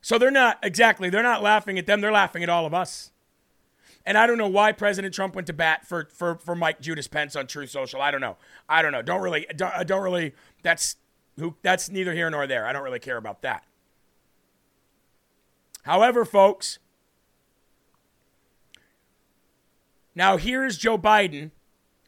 [0.00, 2.00] So they're not, exactly, they're not laughing at them.
[2.00, 3.10] They're laughing at all of us.
[4.04, 7.08] And I don't know why President Trump went to bat for, for, for Mike Judas
[7.08, 8.00] Pence on True Social.
[8.00, 8.36] I don't know.
[8.68, 9.02] I don't know.
[9.02, 10.94] Don't really, don't, uh, don't really, that's
[11.38, 12.66] who that's neither here nor there.
[12.66, 13.64] I don't really care about that.
[15.82, 16.78] However, folks,
[20.14, 21.50] now here's Joe Biden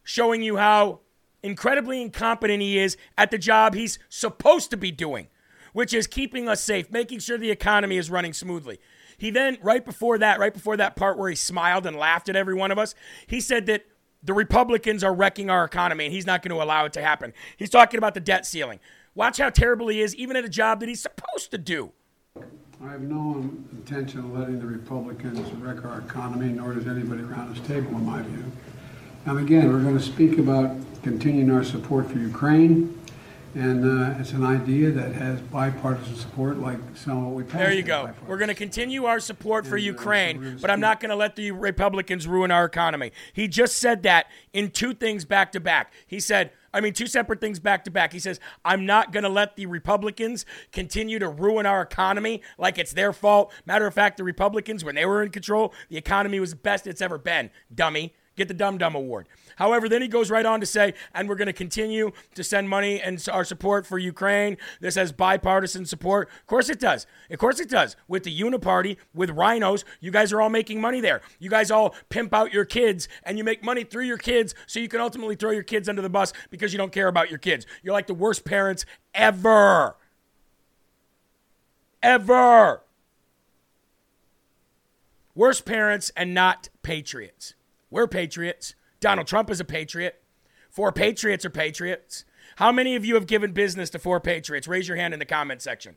[0.03, 1.01] showing you how
[1.43, 5.29] incredibly incompetent he is at the job he's supposed to be doing,
[5.73, 8.81] which is keeping us safe, making sure the economy is running smoothly.
[9.17, 12.37] He then, right before that, right before that part where he smiled and laughed at
[12.37, 12.95] every one of us,
[13.27, 13.85] he said that
[14.23, 17.33] the Republicans are wrecking our economy and he's not going to allow it to happen.
[17.57, 18.81] He's talking about the debt ceiling.
[19.15, 21.93] Watch how terrible he is, even at a job that he's supposed to do.
[22.37, 27.55] I have no intention of letting the Republicans wreck our economy, nor does anybody around
[27.55, 28.45] this table, in my view.
[29.27, 32.95] And again, we're going to speak about continuing our support for Ukraine.
[33.55, 37.59] And uh, it's an idea that has bipartisan support, like some of what we passed.
[37.59, 38.11] There you go.
[38.27, 41.01] We're going to continue our support for And, uh, so Ukraine, gonna but I'm not
[41.01, 43.11] going to let the Republicans ruin our economy.
[43.33, 45.93] He just said that in two things back to back.
[46.07, 48.13] He said, I mean, two separate things back to back.
[48.13, 52.79] He says, I'm not going to let the Republicans continue to ruin our economy like
[52.79, 53.53] it's their fault.
[53.67, 56.87] Matter of fact, the Republicans, when they were in control, the economy was the best
[56.87, 57.51] it's ever been.
[57.75, 58.15] Dummy.
[58.39, 59.27] Get the Dum Dum Award.
[59.57, 62.69] However, then he goes right on to say, and we're going to continue to send
[62.69, 64.57] money and our support for Ukraine.
[64.81, 66.29] This has bipartisan support.
[66.29, 67.05] Of course it does.
[67.29, 67.97] Of course it does.
[68.07, 71.21] With the Uniparty, with rhinos, you guys are all making money there.
[71.41, 74.79] You guys all pimp out your kids and you make money through your kids so
[74.79, 77.41] you can ultimately throw your kids under the bus because you don't care about your
[77.41, 77.67] kids.
[77.83, 79.97] You're like the worst parents ever.
[82.05, 82.85] Ever.
[85.35, 87.55] Worst parents and not patriots.
[87.91, 88.75] We're patriots.
[89.01, 90.23] Donald Trump is a patriot.
[90.71, 92.25] Four patriots are patriots.
[92.57, 94.69] How many of you have given business to four patriots?
[94.69, 95.97] Raise your hand in the comment section.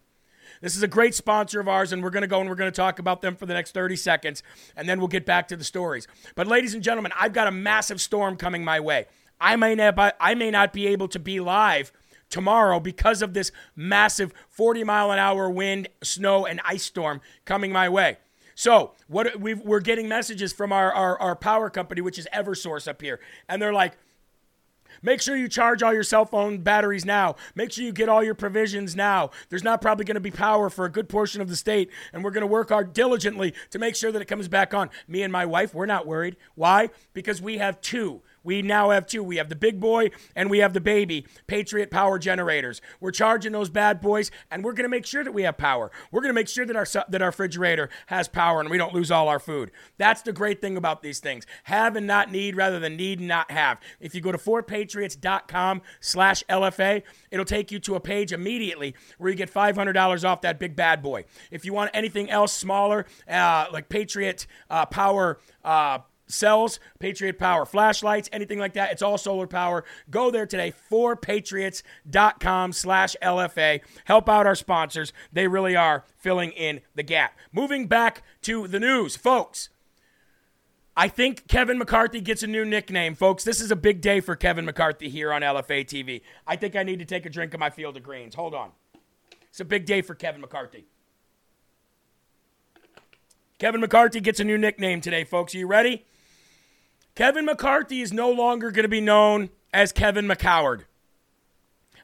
[0.61, 2.71] This is a great sponsor of ours, and we're going to go and we're going
[2.71, 4.43] to talk about them for the next 30 seconds,
[4.75, 6.07] and then we'll get back to the stories.
[6.35, 9.07] But, ladies and gentlemen, I've got a massive storm coming my way.
[9.39, 11.91] I may not, I may not be able to be live
[12.29, 17.71] tomorrow because of this massive 40 mile an hour wind, snow, and ice storm coming
[17.71, 18.17] my way.
[18.55, 22.87] So what we we're getting messages from our, our our power company, which is EverSource
[22.87, 23.93] up here, and they're like,
[25.01, 27.35] Make sure you charge all your cell phone batteries now.
[27.55, 29.31] Make sure you get all your provisions now.
[29.49, 32.23] There's not probably going to be power for a good portion of the state, and
[32.23, 34.89] we're going to work hard diligently to make sure that it comes back on.
[35.07, 36.37] Me and my wife, we're not worried.
[36.55, 36.89] Why?
[37.13, 38.21] Because we have two.
[38.43, 39.23] We now have two.
[39.23, 42.81] We have the big boy and we have the baby Patriot power generators.
[42.99, 45.91] We're charging those bad boys, and we're going to make sure that we have power.
[46.11, 48.93] We're going to make sure that our that our refrigerator has power and we don't
[48.93, 49.71] lose all our food.
[49.97, 53.27] That's the great thing about these things: have and not need, rather than need and
[53.27, 53.79] not have.
[53.99, 59.37] If you go to 4patriots.com/slash LFA, it'll take you to a page immediately where you
[59.37, 61.25] get $500 off that big bad boy.
[61.49, 65.39] If you want anything else smaller, uh, like Patriot uh, Power.
[65.63, 65.99] Uh,
[66.31, 68.91] cells, Patriot Power flashlights, anything like that.
[68.91, 69.83] It's all solar power.
[70.09, 73.81] Go there today, for 4patriots.com slash LFA.
[74.05, 75.13] Help out our sponsors.
[75.31, 77.37] They really are filling in the gap.
[77.51, 79.69] Moving back to the news, folks.
[80.95, 83.43] I think Kevin McCarthy gets a new nickname, folks.
[83.43, 86.21] This is a big day for Kevin McCarthy here on LFA TV.
[86.45, 88.35] I think I need to take a drink of my field of greens.
[88.35, 88.71] Hold on.
[89.49, 90.85] It's a big day for Kevin McCarthy.
[93.57, 95.55] Kevin McCarthy gets a new nickname today, folks.
[95.55, 96.05] Are you ready?
[97.15, 100.83] Kevin McCarthy is no longer going to be known as Kevin McCoward.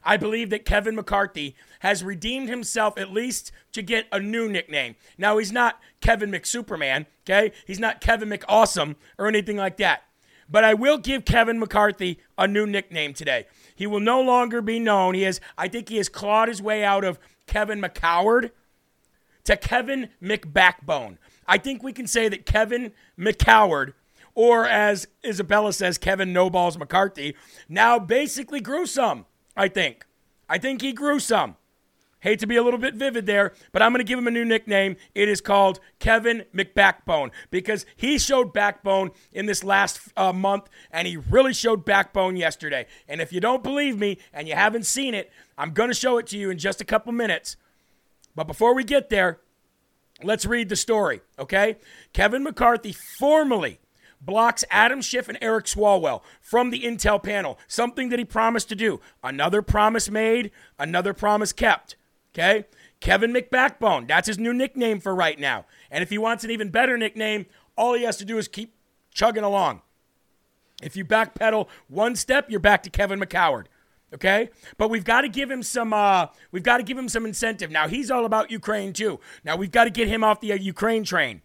[0.04, 4.96] I believe that Kevin McCarthy has redeemed himself at least to get a new nickname.
[5.16, 7.52] Now, he's not Kevin McSuperman, okay?
[7.66, 10.04] He's not Kevin McAwesome or anything like that.
[10.48, 13.46] But I will give Kevin McCarthy a new nickname today.
[13.74, 15.14] He will no longer be known.
[15.14, 18.50] He has, I think he has clawed his way out of Kevin McCoward
[19.44, 21.18] to Kevin McBackbone.
[21.46, 23.92] I think we can say that Kevin McCoward,
[24.34, 27.34] or as Isabella says, Kevin No Balls McCarthy,
[27.68, 30.06] now basically grew some, I think.
[30.48, 31.56] I think he grew some.
[32.20, 34.32] Hate to be a little bit vivid there, but I'm going to give him a
[34.32, 34.96] new nickname.
[35.14, 41.06] It is called Kevin McBackbone because he showed backbone in this last uh, month, and
[41.06, 42.86] he really showed backbone yesterday.
[43.06, 46.18] And if you don't believe me and you haven't seen it, I'm going to show
[46.18, 47.56] it to you in just a couple minutes.
[48.34, 49.38] But before we get there,
[50.22, 51.76] let's read the story, okay?
[52.12, 53.78] Kevin McCarthy formally
[54.20, 58.74] blocks Adam Schiff and Eric Swalwell from the Intel panel, something that he promised to
[58.74, 59.00] do.
[59.22, 61.96] Another promise made, another promise kept,
[62.34, 62.66] okay?
[63.00, 65.66] Kevin McBackbone, that's his new nickname for right now.
[65.90, 67.46] And if he wants an even better nickname,
[67.76, 68.74] all he has to do is keep
[69.12, 69.82] chugging along.
[70.82, 73.66] If you backpedal one step, you're back to Kevin McCoward.
[74.14, 74.48] Okay,
[74.78, 75.92] but we've got to give him some.
[75.92, 77.70] Uh, we've got to give him some incentive.
[77.70, 79.20] Now he's all about Ukraine too.
[79.44, 81.42] Now we've got to get him off the uh, Ukraine train.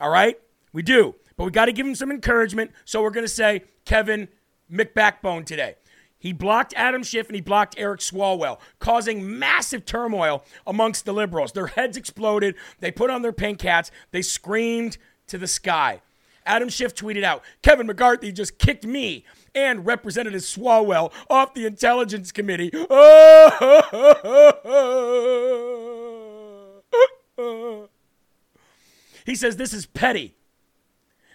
[0.00, 0.40] All right,
[0.72, 2.70] we do, but we got to give him some encouragement.
[2.84, 4.28] So we're going to say Kevin
[4.72, 5.76] McBackbone today.
[6.18, 11.52] He blocked Adam Schiff and he blocked Eric Swalwell, causing massive turmoil amongst the liberals.
[11.52, 12.56] Their heads exploded.
[12.80, 13.90] They put on their pink hats.
[14.10, 16.00] They screamed to the sky.
[16.46, 19.24] Adam Schiff tweeted out Kevin McCarthy just kicked me
[19.54, 22.70] and Representative Swalwell off the Intelligence Committee.
[29.26, 30.35] he says this is petty.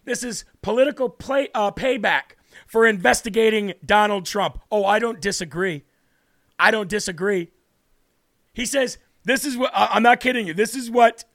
[0.06, 2.36] This is political play, uh, payback
[2.68, 4.60] for investigating Donald Trump.
[4.72, 5.84] Oh, I don't disagree.
[6.58, 7.52] I don't disagree.
[8.54, 10.54] He says, This is what, I'm not kidding you.
[10.54, 11.26] This is what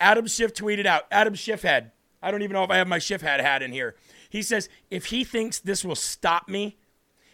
[0.00, 1.04] Adam Schiff tweeted out.
[1.10, 1.92] Adam Schiff had.
[2.22, 3.94] I don't even know if I have my Schiff hat hat in here.
[4.28, 6.78] He says, If he thinks this will stop me,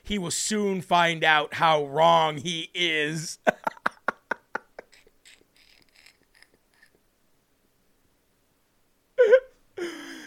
[0.02, 3.38] he will soon find out how wrong he is.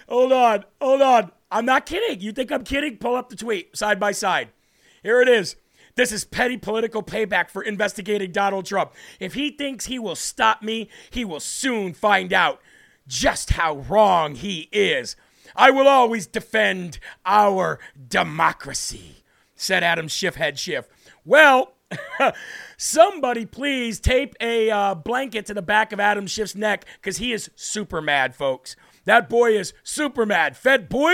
[0.10, 1.32] hold on, hold on.
[1.52, 2.20] I'm not kidding.
[2.20, 2.98] You think I'm kidding?
[2.98, 4.50] Pull up the tweet side by side.
[5.02, 5.56] Here it is.
[5.96, 8.94] This is petty political payback for investigating Donald Trump.
[9.20, 12.62] If he thinks he will stop me, he will soon find out
[13.08, 15.16] just how wrong he is.
[15.56, 19.24] I will always defend our democracy,
[19.56, 20.88] said Adam Schiff, head Schiff.
[21.26, 21.74] Well,
[22.78, 27.34] somebody please tape a uh, blanket to the back of Adam Schiff's neck because he
[27.34, 28.76] is super mad, folks.
[29.06, 30.58] That boy is super mad.
[30.58, 31.14] Fed boy,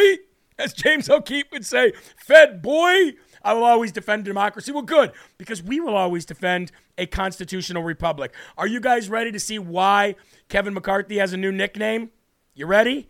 [0.57, 3.13] as James O'Keefe would say, Fed boy.
[3.43, 4.71] I will always defend democracy.
[4.71, 8.33] Well, good, because we will always defend a constitutional republic.
[8.57, 10.15] Are you guys ready to see why
[10.49, 12.09] Kevin McCarthy has a new nickname?
[12.55, 13.09] You ready?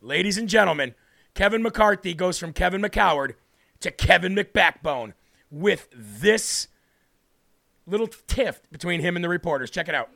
[0.00, 0.94] Ladies and gentlemen,
[1.34, 3.34] Kevin McCarthy goes from Kevin McCoward
[3.80, 5.14] to Kevin McBackbone
[5.50, 6.68] with this
[7.86, 9.70] little tiff between him and the reporters.
[9.70, 10.10] Check it out.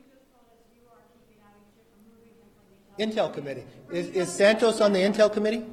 [2.99, 3.63] Intel committee.
[3.91, 5.63] Is, is Santos on the Intel committee?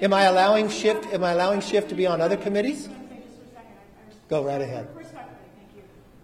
[0.00, 1.12] Am I allowing Schiff?
[1.12, 2.88] Am I allowing Schiff to be on other committees?
[4.28, 4.86] Go right ahead.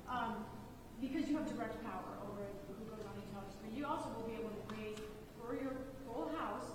[0.09, 0.45] Um,
[1.01, 4.35] because you have direct power over who goes on intelligence, but you also will be
[4.35, 4.99] able to raise
[5.41, 5.73] for your
[6.07, 6.67] full House,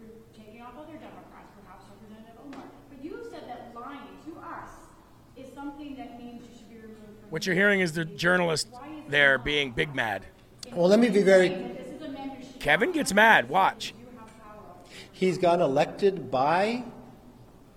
[0.00, 2.64] you're taking off other Democrats, perhaps Representative Omar.
[2.90, 4.70] But you have said that lying to us
[5.36, 7.30] is something that means you should be removed.
[7.30, 8.68] What you're hearing is the journalist
[9.08, 10.26] there being big mad.
[10.72, 11.83] Well, let me be very.
[12.64, 13.50] Kevin gets mad.
[13.50, 13.94] Watch.
[15.12, 16.84] He's got elected by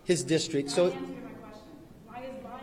[0.06, 0.96] his district, so.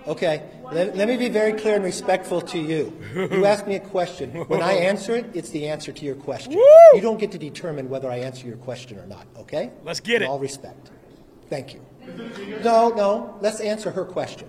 [0.07, 2.99] Okay, let, let me be very clear and respectful to you.
[3.15, 4.31] You ask me a question.
[4.49, 6.53] When I answer it, it's the answer to your question.
[6.53, 9.71] You don't get to determine whether I answer your question or not, okay?
[9.83, 10.29] Let's get In it.
[10.31, 10.93] all respect.
[11.51, 11.83] Thank you.
[12.65, 14.49] No, no, let's answer her question.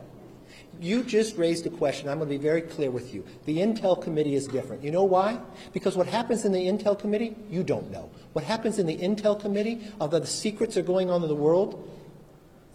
[0.80, 2.10] You just raised a question.
[2.10, 3.26] I'm going to be very clear with you.
[3.46, 4.84] The Intel Committee is different.
[4.84, 5.40] You know why?
[5.74, 8.10] Because what happens in the Intel Committee, you don't know.
[8.34, 11.90] What happens in the Intel Committee, although the secrets are going on in the world,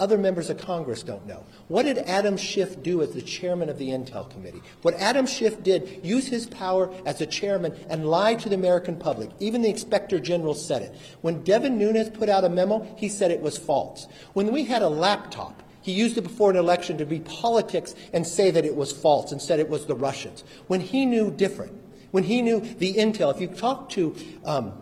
[0.01, 1.45] other members of Congress don't know.
[1.69, 4.63] What did Adam Schiff do as the chairman of the Intel Committee?
[4.81, 8.97] What Adam Schiff did, use his power as a chairman and lie to the American
[8.97, 9.31] public.
[9.41, 10.97] Even the Inspector General said it.
[11.21, 14.07] When Devin Nunes put out a memo, he said it was false.
[14.33, 18.27] When we had a laptop, he used it before an election to be politics and
[18.27, 20.45] say that it was false and said it was the Russians.
[20.67, 21.73] When he knew different,
[22.11, 24.15] when he knew the intel, if you talk to
[24.45, 24.73] um,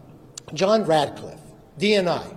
[0.55, 1.41] John Ratcliffe,
[1.79, 2.37] DNI,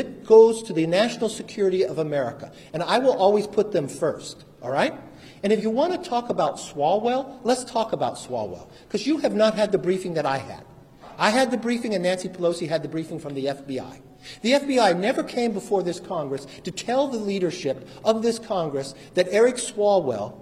[0.01, 2.51] it goes to the national security of America.
[2.73, 4.93] And I will always put them first, all right?
[5.43, 9.33] And if you want to talk about Swalwell, let's talk about Swalwell because you have
[9.33, 10.65] not had the briefing that I had.
[11.17, 14.01] I had the briefing and Nancy Pelosi had the briefing from the FBI.
[14.41, 19.27] The FBI never came before this Congress to tell the leadership of this Congress that
[19.29, 20.35] Eric Swalwell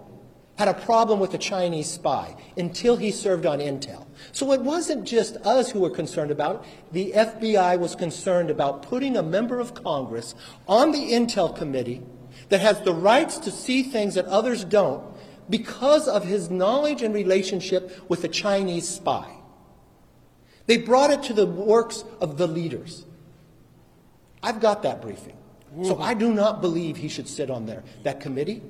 [0.58, 4.06] had a problem with a Chinese spy until he served on intel.
[4.32, 6.94] So it wasn't just us who were concerned about it.
[6.94, 10.36] The FBI was concerned about putting a member of Congress
[10.68, 12.02] on the intel committee
[12.50, 15.04] that has the rights to see things that others don't
[15.50, 19.28] because of his knowledge and relationship with a Chinese spy.
[20.68, 23.06] They brought it to the works of the leaders.
[24.44, 25.36] I've got that briefing.
[25.84, 27.84] So I do not believe he should sit on there.
[28.04, 28.64] That committee,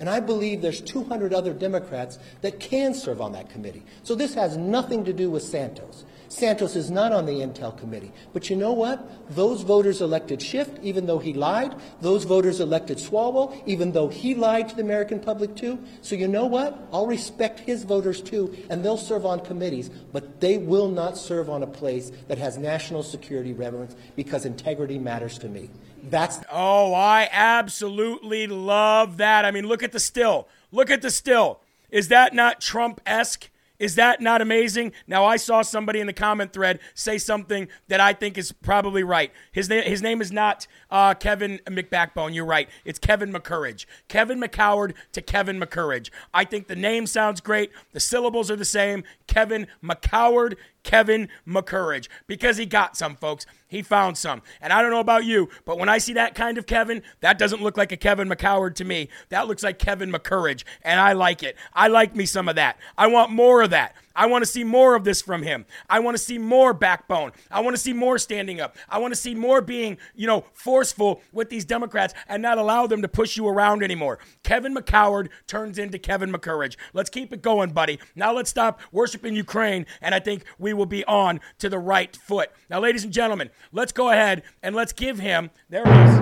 [0.00, 3.82] And I believe there's 200 other Democrats that can serve on that committee.
[4.02, 6.04] So this has nothing to do with Santos.
[6.30, 8.12] Santos is not on the Intel committee.
[8.32, 9.34] But you know what?
[9.34, 11.74] Those voters elected Schiff, even though he lied.
[12.00, 15.80] Those voters elected Swalwell, even though he lied to the American public too.
[16.02, 16.88] So you know what?
[16.92, 21.50] I'll respect his voters too, and they'll serve on committees, but they will not serve
[21.50, 25.68] on a place that has national security reverence because integrity matters to me.
[26.02, 29.44] That's Oh, I absolutely love that.
[29.44, 30.48] I mean, look at the still.
[30.72, 31.60] Look at the still.
[31.90, 33.50] Is that not Trump esque?
[33.80, 34.92] Is that not amazing?
[35.06, 39.02] Now, I saw somebody in the comment thread say something that I think is probably
[39.02, 39.32] right.
[39.52, 42.34] His, na- his name is not uh, Kevin McBackbone.
[42.34, 42.68] You're right.
[42.84, 43.86] It's Kevin McCourage.
[44.06, 46.10] Kevin McCoward to Kevin McCourage.
[46.34, 47.70] I think the name sounds great.
[47.92, 49.02] The syllables are the same.
[49.26, 53.46] Kevin McCoward, Kevin McCourage because he got some, folks.
[53.68, 54.42] He found some.
[54.60, 57.38] And I don't know about you, but when I see that kind of Kevin, that
[57.38, 59.08] doesn't look like a Kevin McCoward to me.
[59.28, 61.56] That looks like Kevin McCourage, and I like it.
[61.72, 62.78] I like me some of that.
[62.98, 63.94] I want more of that.
[64.20, 65.64] I want to see more of this from him.
[65.88, 67.32] I want to see more backbone.
[67.50, 68.76] I want to see more standing up.
[68.86, 72.86] I want to see more being, you know, forceful with these Democrats and not allow
[72.86, 74.18] them to push you around anymore.
[74.42, 76.76] Kevin McCoward turns into Kevin McCourage.
[76.92, 77.98] Let's keep it going, buddy.
[78.14, 82.14] Now let's stop worshiping Ukraine, and I think we will be on to the right
[82.14, 82.50] foot.
[82.68, 86.20] Now, ladies and gentlemen, let's go ahead and let's give him, there it is.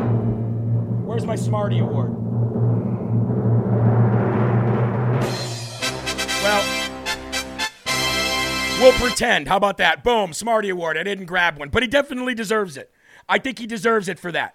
[1.05, 2.28] Where's my Smarty Award?
[8.81, 9.49] We'll pretend.
[9.49, 10.05] How about that?
[10.05, 10.97] Boom, Smarty Award.
[10.97, 12.91] I didn't grab one, but he definitely deserves it.
[13.29, 14.55] I think he deserves it for that.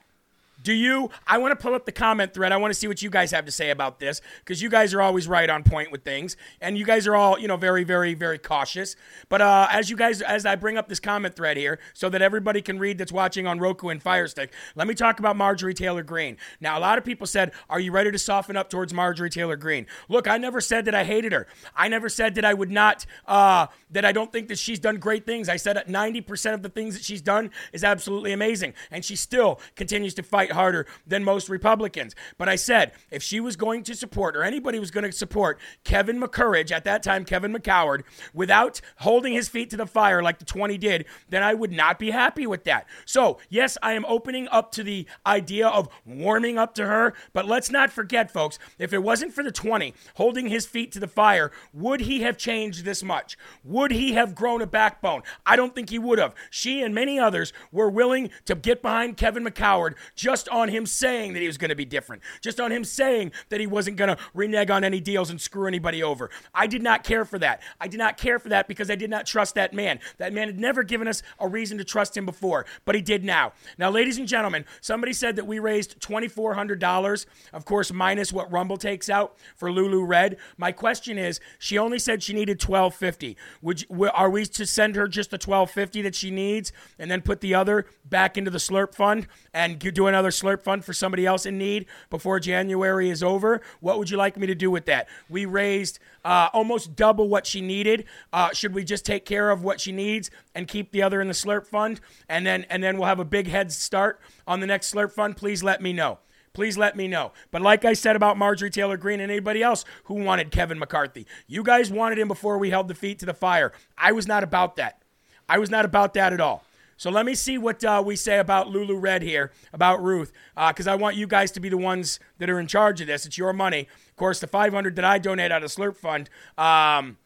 [0.64, 1.10] Do you?
[1.28, 2.54] I want to pull up the comment thread.
[2.54, 4.94] I want to see what you guys have to say about this because you guys
[4.94, 7.84] are always right on point with things, and you guys are all, you know, very,
[7.84, 8.96] very, very cautious.
[9.28, 12.22] But uh, as you guys, as I bring up this comment thread here, so that
[12.22, 15.74] everybody can read that's watching on Roku and Fire Stick, let me talk about Marjorie
[15.74, 16.38] Taylor Greene.
[16.62, 19.58] Now, a lot of people said, "Are you ready to soften up towards Marjorie Taylor
[19.58, 21.46] Greene?" Look, I never said that I hated her.
[21.76, 24.96] I never said that I would not, uh, that I don't think that she's done
[24.98, 25.50] great things.
[25.50, 29.60] I said 90% of the things that she's done is absolutely amazing, and she still
[29.76, 32.16] continues to fight harder than most Republicans.
[32.38, 35.60] But I said if she was going to support, or anybody was going to support
[35.84, 40.40] Kevin McCourage, at that time, Kevin McCoward, without holding his feet to the fire like
[40.40, 42.88] the 20 did, then I would not be happy with that.
[43.06, 47.46] So, yes, I am opening up to the idea of warming up to her, but
[47.46, 51.08] let's not forget, folks, if it wasn't for the 20 holding his feet to the
[51.08, 53.38] fire, would he have changed this much?
[53.64, 55.24] Would he have grown a backbone?
[55.46, 56.36] I don't think he would have.
[56.50, 61.34] She and many others were willing to get behind Kevin McCoward just on him saying
[61.34, 64.16] that he was going to be different, just on him saying that he wasn't going
[64.16, 66.30] to renege on any deals and screw anybody over.
[66.54, 67.62] I did not care for that.
[67.80, 70.00] I did not care for that because I did not trust that man.
[70.18, 73.24] That man had never given us a reason to trust him before, but he did
[73.24, 73.54] now.
[73.78, 78.78] Now, ladies and gentlemen, somebody said that we raised $2,400, of course, minus what Rumble
[78.78, 80.38] takes out for Lulu Red.
[80.58, 83.38] My question is, she only said she needed 1250.
[83.62, 87.22] Would you, are we to send her just the 1250 that she needs and then
[87.22, 91.26] put the other back into the Slurp fund and do another Slurp fund for somebody
[91.26, 93.62] else in need before January is over?
[93.80, 95.08] What would you like me to do with that?
[95.30, 98.06] We raised uh, almost double what she needed.
[98.32, 101.28] Uh, should we just take care of what she needs and keep the other in
[101.28, 104.68] the Slurp fund, and then and then we'll have a big head start on the
[104.68, 105.38] next Slurp fund?
[105.38, 106.20] Please let me know.
[106.54, 107.32] Please let me know.
[107.50, 111.26] But like I said about Marjorie Taylor Greene and anybody else who wanted Kevin McCarthy,
[111.48, 113.72] you guys wanted him before we held the feet to the fire.
[113.98, 115.02] I was not about that.
[115.50, 116.64] I was not about that at all.
[117.04, 120.88] So let me see what uh, we say about Lulu Red here, about Ruth, because
[120.88, 123.26] uh, I want you guys to be the ones that are in charge of this.
[123.26, 123.90] It's your money.
[124.08, 127.18] Of course, the 500 that I donate out of Slurp Fund, um,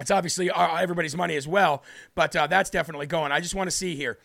[0.00, 1.84] it's obviously uh, everybody's money as well,
[2.16, 3.30] but uh, that's definitely going.
[3.30, 4.18] I just want to see here.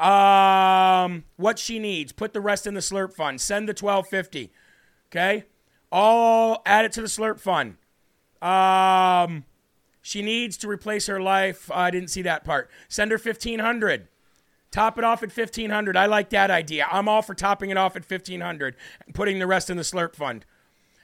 [0.00, 2.12] Um, what she needs.
[2.12, 3.38] Put the rest in the Slurp Fund.
[3.42, 4.50] Send the 1250.
[5.10, 5.44] Okay?
[5.92, 7.76] All add it to the Slurp Fund.
[8.40, 9.44] Um,
[10.06, 11.68] she needs to replace her life.
[11.68, 12.70] I didn't see that part.
[12.86, 14.06] Send her 1500.
[14.70, 15.96] Top it off at 1500.
[15.96, 16.86] I like that idea.
[16.92, 20.14] I'm all for topping it off at 1500 and putting the rest in the Slurp
[20.14, 20.44] Fund.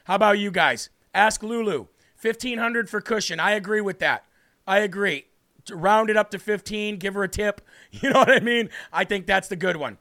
[0.04, 0.88] How about you guys?
[1.12, 1.88] Ask Lulu.
[2.20, 3.40] 1500 for cushion.
[3.40, 4.24] I agree with that.
[4.68, 5.26] I agree.
[5.72, 7.60] Round it up to 15, give her a tip.
[7.90, 8.70] You know what I mean?
[8.92, 9.98] I think that's the good one.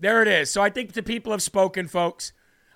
[0.00, 0.50] There it is.
[0.50, 2.32] So I think the people have spoken, folks.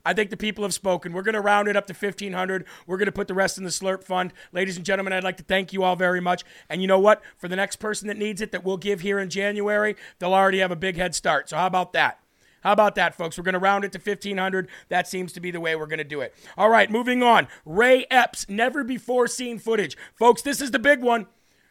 [0.07, 1.13] I think the people have spoken.
[1.13, 2.65] We're going to round it up to 1500.
[2.87, 4.33] We're going to put the rest in the Slurp Fund.
[4.53, 6.45] Ladies and gentlemen, I'd like to thank you all very much.
[6.69, 7.23] And you know what?
[7.37, 10.61] For the next person that needs it that we'll give here in January, they'll already
[10.61, 11.49] have a big head start.
[11.49, 12.21] So how about that?
[12.61, 13.37] How about that, folks?
[13.37, 14.69] We're going to round it to 1500.
[14.91, 16.35] That seems to be the way we're going to do it.
[16.57, 17.49] All right, moving on.
[17.65, 19.97] Ray Epps, never before seen footage.
[20.15, 21.27] Folks, this is the big one.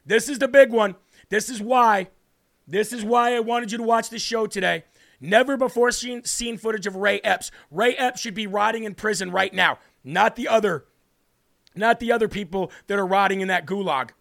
[0.06, 0.96] This is the big one.
[1.30, 2.10] This is why.
[2.68, 4.84] This is why I wanted you to watch this show today.
[5.20, 7.52] Never before seen, seen footage of Ray Epps.
[7.72, 9.80] Ray Epps should be rotting in prison right now.
[10.04, 10.86] not the other,
[11.76, 14.12] not the other people that are rotting in that gulag.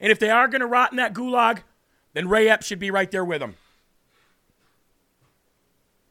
[0.00, 1.60] And if they are going to rot in that gulag,
[2.12, 3.54] then Ray Epps should be right there with them.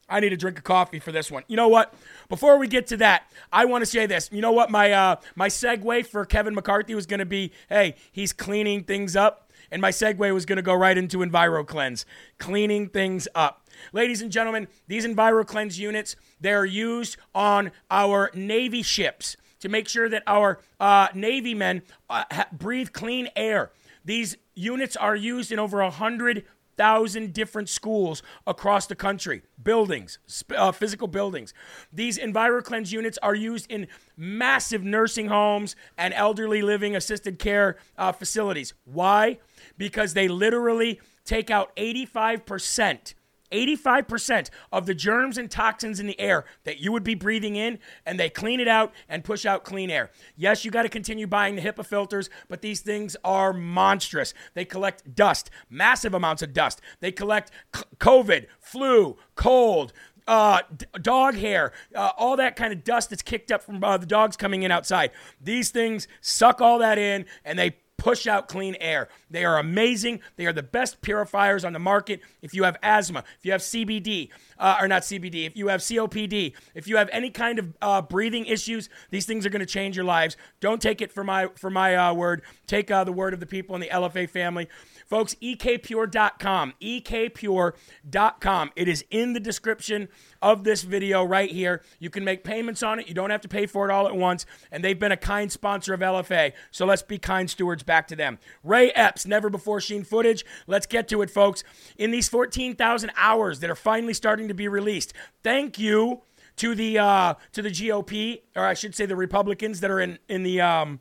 [0.08, 1.42] I need a drink of coffee for this one.
[1.48, 1.92] You know what?
[2.28, 4.30] Before we get to that, I want to say this.
[4.32, 4.70] You know what?
[4.70, 9.16] My uh, my segue for Kevin McCarthy was going to be, hey, he's cleaning things
[9.16, 12.04] up, and my segue was going to go right into EnviroKlenz,
[12.38, 13.68] cleaning things up.
[13.92, 20.08] Ladies and gentlemen, these EnviroKlenz units they're used on our Navy ships to make sure
[20.08, 23.70] that our uh, Navy men uh, ha- breathe clean air.
[24.04, 26.44] These units are used in over a hundred
[26.76, 30.18] thousand different schools across the country, buildings,
[30.54, 31.54] uh, physical buildings.
[31.92, 38.12] These EnviroKlenz units are used in massive nursing homes and elderly living assisted care uh,
[38.12, 38.74] facilities.
[38.84, 39.38] Why?
[39.78, 43.14] Because they literally take out 85%
[43.52, 47.78] 85% of the germs and toxins in the air that you would be breathing in,
[48.04, 50.10] and they clean it out and push out clean air.
[50.36, 54.34] Yes, you got to continue buying the HEPA filters, but these things are monstrous.
[54.54, 56.80] They collect dust, massive amounts of dust.
[57.00, 59.92] They collect COVID, flu, cold,
[60.26, 63.96] uh, d- dog hair, uh, all that kind of dust that's kicked up from uh,
[63.96, 65.12] the dogs coming in outside.
[65.40, 69.08] These things suck all that in and they push out clean air.
[69.30, 70.20] They are amazing.
[70.36, 72.20] They are the best purifiers on the market.
[72.42, 75.80] If you have asthma, if you have CBD, uh, or not CBD, if you have
[75.80, 79.66] COPD, if you have any kind of uh, breathing issues, these things are going to
[79.66, 80.36] change your lives.
[80.60, 82.42] Don't take it for my for my uh, word.
[82.66, 84.68] Take uh, the word of the people in the LFA family.
[85.06, 88.70] Folks, ekpure.com, ekpure.com.
[88.74, 90.08] It is in the description
[90.42, 91.82] of this video right here.
[91.98, 93.08] You can make payments on it.
[93.08, 94.46] You don't have to pay for it all at once.
[94.72, 96.52] And they've been a kind sponsor of LFA.
[96.70, 98.38] So let's be kind stewards back to them.
[98.64, 100.44] Ray Epps, never before seen footage.
[100.66, 101.62] Let's get to it, folks.
[101.96, 106.22] In these 14,000 hours that are finally starting to be released, thank you
[106.56, 110.18] to the uh, to the GOP, or I should say the Republicans that are in
[110.28, 111.00] in the um,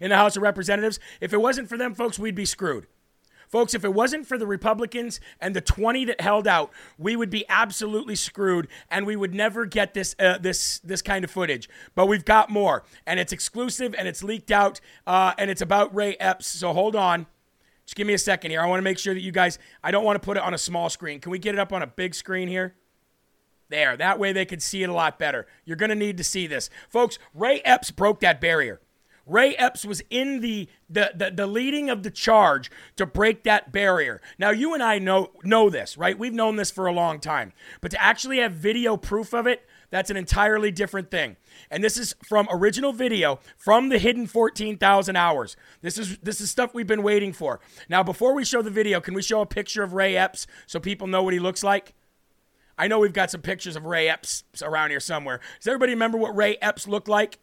[0.00, 0.98] in the House of Representatives.
[1.20, 2.86] If it wasn't for them, folks, we'd be screwed.
[3.48, 7.30] Folks, if it wasn't for the Republicans and the 20 that held out, we would
[7.30, 11.68] be absolutely screwed and we would never get this uh, this this kind of footage.
[11.94, 15.94] But we've got more and it's exclusive and it's leaked out uh, and it's about
[15.94, 16.46] Ray Epps.
[16.46, 17.26] So hold on.
[17.84, 18.60] Just give me a second here.
[18.60, 20.54] I want to make sure that you guys I don't want to put it on
[20.54, 21.20] a small screen.
[21.20, 22.74] Can we get it up on a big screen here?
[23.68, 23.96] There.
[23.96, 25.46] That way they can see it a lot better.
[25.64, 26.70] You're going to need to see this.
[26.88, 28.80] Folks, Ray Epps broke that barrier.
[29.26, 33.72] Ray Epps was in the, the, the, the, leading of the charge to break that
[33.72, 34.20] barrier.
[34.38, 36.16] Now, you and I know, know this, right?
[36.16, 37.52] We've known this for a long time.
[37.80, 41.36] But to actually have video proof of it, that's an entirely different thing.
[41.70, 45.56] And this is from original video from the hidden 14,000 hours.
[45.80, 47.60] This is this is stuff we've been waiting for.
[47.88, 50.80] Now, before we show the video, can we show a picture of Ray Epps so
[50.80, 51.94] people know what he looks like?
[52.78, 55.40] I know we've got some pictures of Ray Epps around here somewhere.
[55.58, 57.38] Does everybody remember what Ray Epps looked like?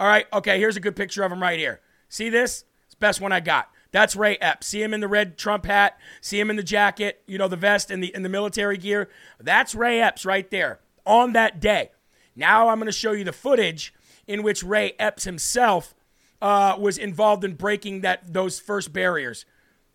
[0.00, 1.80] All right, okay, here's a good picture of him right here.
[2.08, 2.64] See this?
[2.86, 3.68] It's best one I got.
[3.90, 4.66] That's Ray Epps.
[4.66, 5.98] See him in the red Trump hat.
[6.20, 9.08] See him in the jacket, you know, the vest and the in the military gear.
[9.40, 11.90] That's Ray Epps right there on that day.
[12.36, 13.94] Now I'm going to show you the footage
[14.26, 15.94] in which Ray Epps himself
[16.40, 19.44] uh, was involved in breaking that those first barriers.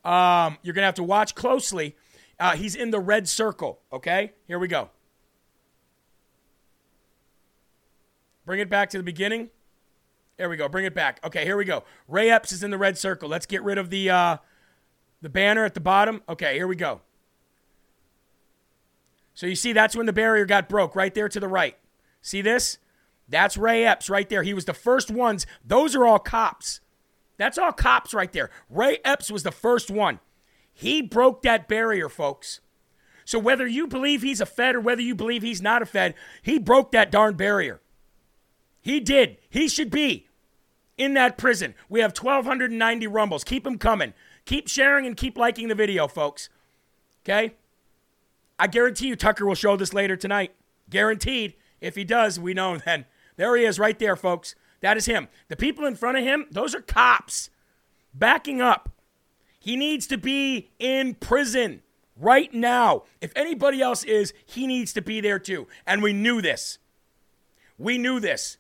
[0.04, 1.95] Um, you're going to have to watch closely.
[2.39, 3.80] Uh, he's in the red circle.
[3.91, 4.89] Okay, here we go.
[8.45, 9.49] Bring it back to the beginning.
[10.38, 10.67] There we go.
[10.67, 11.19] Bring it back.
[11.23, 11.84] Okay, here we go.
[12.07, 13.29] Ray Epps is in the red circle.
[13.29, 14.38] Let's get rid of the uh,
[15.21, 16.21] the banner at the bottom.
[16.27, 17.01] Okay, here we go.
[19.34, 21.77] So you see, that's when the barrier got broke, right there to the right.
[22.21, 22.77] See this?
[23.27, 24.43] That's Ray Epps right there.
[24.43, 25.45] He was the first ones.
[25.65, 26.81] Those are all cops.
[27.38, 28.49] That's all cops right there.
[28.69, 30.19] Ray Epps was the first one.
[30.71, 32.59] He broke that barrier, folks.
[33.25, 36.15] So whether you believe he's a Fed or whether you believe he's not a Fed,
[36.41, 37.81] he broke that darn barrier.
[38.84, 39.38] He did.
[39.49, 40.27] He should be
[40.97, 41.73] in that prison.
[41.89, 43.43] We have 1,290 rumbles.
[43.43, 44.13] Keep them coming.
[44.45, 46.49] Keep sharing and keep liking the video, folks.
[47.23, 47.55] Okay?
[48.59, 50.53] I guarantee you Tucker will show this later tonight.
[50.89, 51.55] Guaranteed.
[51.79, 53.05] If he does, we know then.
[53.38, 54.53] There he is right there, folks.
[54.81, 55.29] That is him.
[55.47, 57.49] The people in front of him, those are cops
[58.13, 58.89] backing up.
[59.59, 61.84] He needs to be in prison
[62.17, 63.03] right now.
[63.21, 65.67] If anybody else is, he needs to be there too.
[65.88, 66.79] And we knew this.
[67.77, 68.57] We knew this.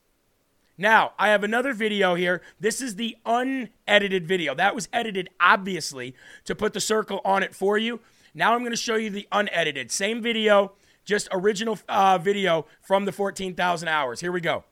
[0.77, 2.41] Now, I have another video here.
[2.59, 4.55] This is the unedited video.
[4.55, 6.15] That was edited, obviously,
[6.45, 7.99] to put the circle on it for you.
[8.33, 9.91] Now I'm going to show you the unedited.
[9.91, 10.73] Same video,
[11.05, 14.21] just original uh, video from the 14,000 hours.
[14.21, 14.63] Here we go.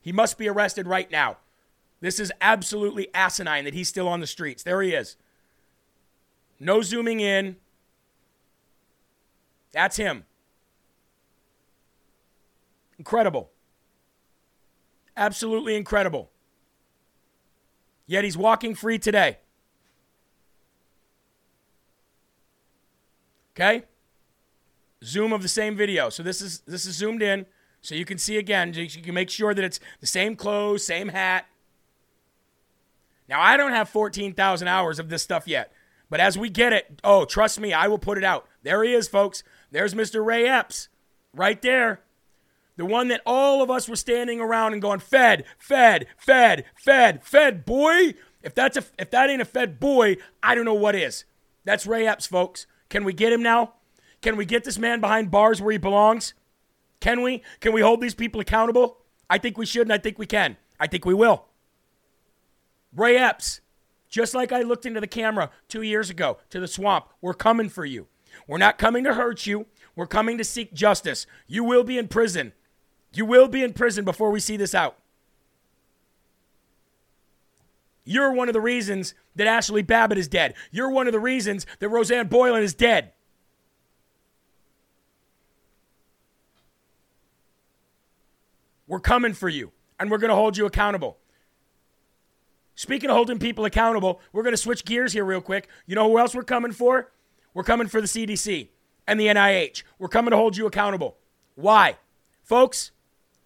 [0.00, 1.38] He must be arrested right now.
[2.00, 4.62] This is absolutely asinine that he's still on the streets.
[4.62, 5.16] There he is.
[6.58, 7.56] No zooming in.
[9.72, 10.24] That's him.
[12.98, 13.51] Incredible.
[15.16, 16.30] Absolutely incredible.
[18.06, 19.38] Yet he's walking free today.
[23.54, 23.84] Okay?
[25.04, 26.08] Zoom of the same video.
[26.08, 27.46] So this is this is zoomed in
[27.80, 28.72] so you can see again.
[28.74, 31.46] You can make sure that it's the same clothes, same hat.
[33.28, 35.72] Now I don't have 14,000 hours of this stuff yet.
[36.08, 38.46] But as we get it, oh, trust me, I will put it out.
[38.62, 39.42] There he is, folks.
[39.70, 40.24] There's Mr.
[40.24, 40.88] Ray Epps
[41.34, 42.02] right there.
[42.76, 47.22] The one that all of us were standing around and going, Fed, Fed, Fed, Fed,
[47.22, 48.14] Fed, boy.
[48.42, 51.24] If that's a if that ain't a Fed boy, I don't know what is.
[51.64, 52.66] That's Ray Epps, folks.
[52.88, 53.74] Can we get him now?
[54.20, 56.34] Can we get this man behind bars where he belongs?
[57.00, 57.42] Can we?
[57.60, 58.98] Can we hold these people accountable?
[59.28, 60.56] I think we should, and I think we can.
[60.78, 61.46] I think we will.
[62.94, 63.60] Ray Epps,
[64.08, 67.68] just like I looked into the camera two years ago to the swamp, we're coming
[67.68, 68.08] for you.
[68.46, 69.66] We're not coming to hurt you.
[69.96, 71.26] We're coming to seek justice.
[71.46, 72.52] You will be in prison.
[73.14, 74.96] You will be in prison before we see this out.
[78.04, 80.54] You're one of the reasons that Ashli Babbitt is dead.
[80.70, 83.12] You're one of the reasons that Rosanne Boyland is dead.
[88.88, 91.16] We're coming for you, and we're going to hold you accountable.
[92.74, 95.68] Speaking of holding people accountable, we're going to switch gears here real quick.
[95.86, 97.12] You know who else we're coming for?
[97.54, 98.68] We're coming for the CDC
[99.06, 99.82] and the NIH.
[99.98, 101.16] We're coming to hold you accountable.
[101.54, 101.96] Why?
[102.42, 102.90] Folks,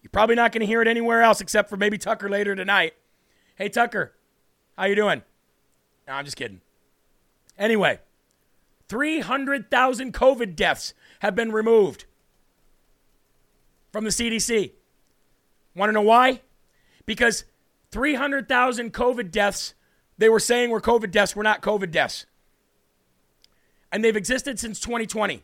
[0.07, 2.93] you're probably not going to hear it anywhere else except for maybe Tucker later tonight.
[3.55, 4.13] Hey Tucker,
[4.77, 5.21] how you doing?
[6.07, 6.61] No, I'm just kidding.
[7.57, 7.99] Anyway,
[8.87, 12.05] 300,000 COVID deaths have been removed
[13.91, 14.71] from the CDC.
[15.75, 16.39] Want to know why?
[17.05, 17.43] Because
[17.91, 19.73] 300,000 COVID deaths
[20.17, 22.27] they were saying were COVID deaths were not COVID deaths.
[23.91, 25.43] And they've existed since 2020.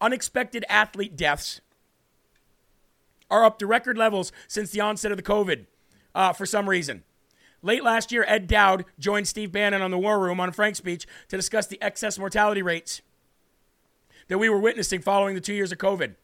[0.00, 1.60] Unexpected athlete deaths
[3.30, 5.66] are up to record levels since the onset of the COVID
[6.14, 7.02] uh, for some reason.
[7.62, 11.06] Late last year, Ed Dowd joined Steve Bannon on the War Room on Frank's Speech
[11.28, 13.02] to discuss the excess mortality rates
[14.28, 16.14] that we were witnessing following the two years of COVID.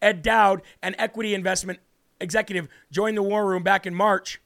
[0.00, 1.80] Ed Dowd, an equity investment
[2.20, 4.40] executive, joined the War Room back in March.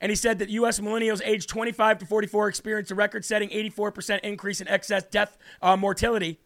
[0.00, 0.80] And he said that U.S.
[0.80, 5.76] millennials aged 25 to 44 experienced a record setting 84% increase in excess death uh,
[5.76, 6.40] mortality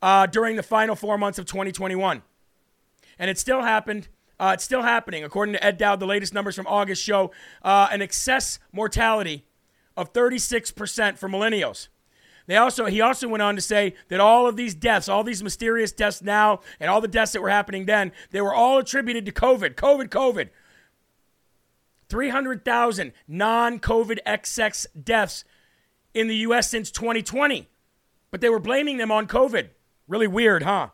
[0.00, 2.22] uh, during the final four months of 2021.
[3.20, 4.08] And it still happened.
[4.40, 5.22] Uh, it's still happening.
[5.22, 7.30] According to Ed Dowd, the latest numbers from August show
[7.62, 9.44] uh, an excess mortality
[9.96, 11.88] of 36% for millennials.
[12.46, 15.42] They also he also went on to say that all of these deaths, all these
[15.42, 19.26] mysterious deaths now, and all the deaths that were happening then, they were all attributed
[19.26, 20.48] to COVID, COVID, COVID.
[22.08, 25.44] 300,000 non-COVID excess deaths
[26.12, 27.68] in the US since 2020.
[28.30, 29.68] But they were blaming them on COVID.
[30.08, 30.88] Really weird, huh?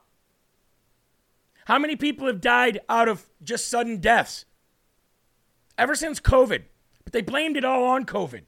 [1.66, 4.44] How many people have died out of just sudden deaths?
[5.76, 6.62] Ever since COVID.
[7.04, 8.42] But they blamed it all on COVID.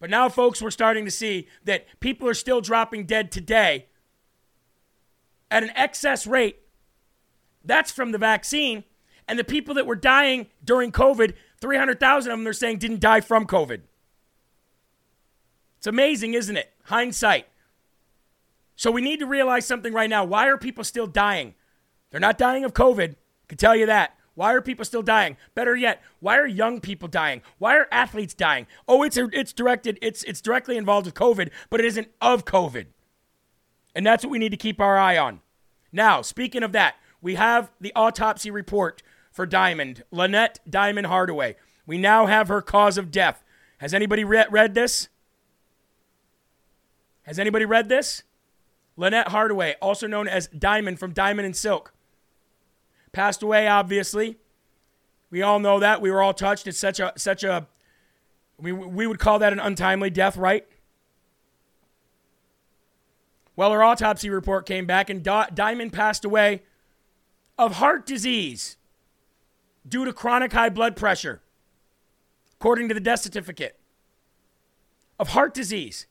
[0.00, 3.86] But now, folks, we're starting to see that people are still dropping dead today
[5.50, 6.58] at an excess rate.
[7.64, 8.82] That's from the vaccine.
[9.28, 13.20] And the people that were dying during COVID, 300,000 of them, they're saying didn't die
[13.20, 13.82] from COVID.
[15.78, 16.72] It's amazing, isn't it?
[16.84, 17.46] Hindsight.
[18.74, 20.24] So we need to realize something right now.
[20.24, 21.54] Why are people still dying?
[22.10, 23.12] They're not dying of COVID.
[23.12, 23.16] I
[23.48, 24.14] can tell you that.
[24.34, 25.36] Why are people still dying?
[25.56, 27.42] Better yet, why are young people dying?
[27.58, 28.68] Why are athletes dying?
[28.86, 32.86] Oh, it's it's directed, it's it's directly involved with COVID, but it isn't of COVID.
[33.96, 35.40] And that's what we need to keep our eye on.
[35.90, 39.02] Now, speaking of that, we have the autopsy report
[39.32, 41.56] for Diamond, Lynette Diamond Hardaway.
[41.84, 43.42] We now have her cause of death.
[43.78, 45.08] Has anybody re- read this?
[47.22, 48.22] Has anybody read this?
[48.96, 51.92] Lynette Hardaway, also known as Diamond from Diamond and Silk.
[53.12, 54.36] Passed away, obviously.
[55.30, 56.00] We all know that.
[56.00, 56.66] We were all touched.
[56.66, 57.66] It's such a such a
[58.58, 60.66] we we would call that an untimely death, right?
[63.56, 66.62] Well, her autopsy report came back, and Diamond passed away
[67.58, 68.76] of heart disease
[69.86, 71.42] due to chronic high blood pressure,
[72.54, 73.76] according to the death certificate.
[75.18, 76.06] Of heart disease.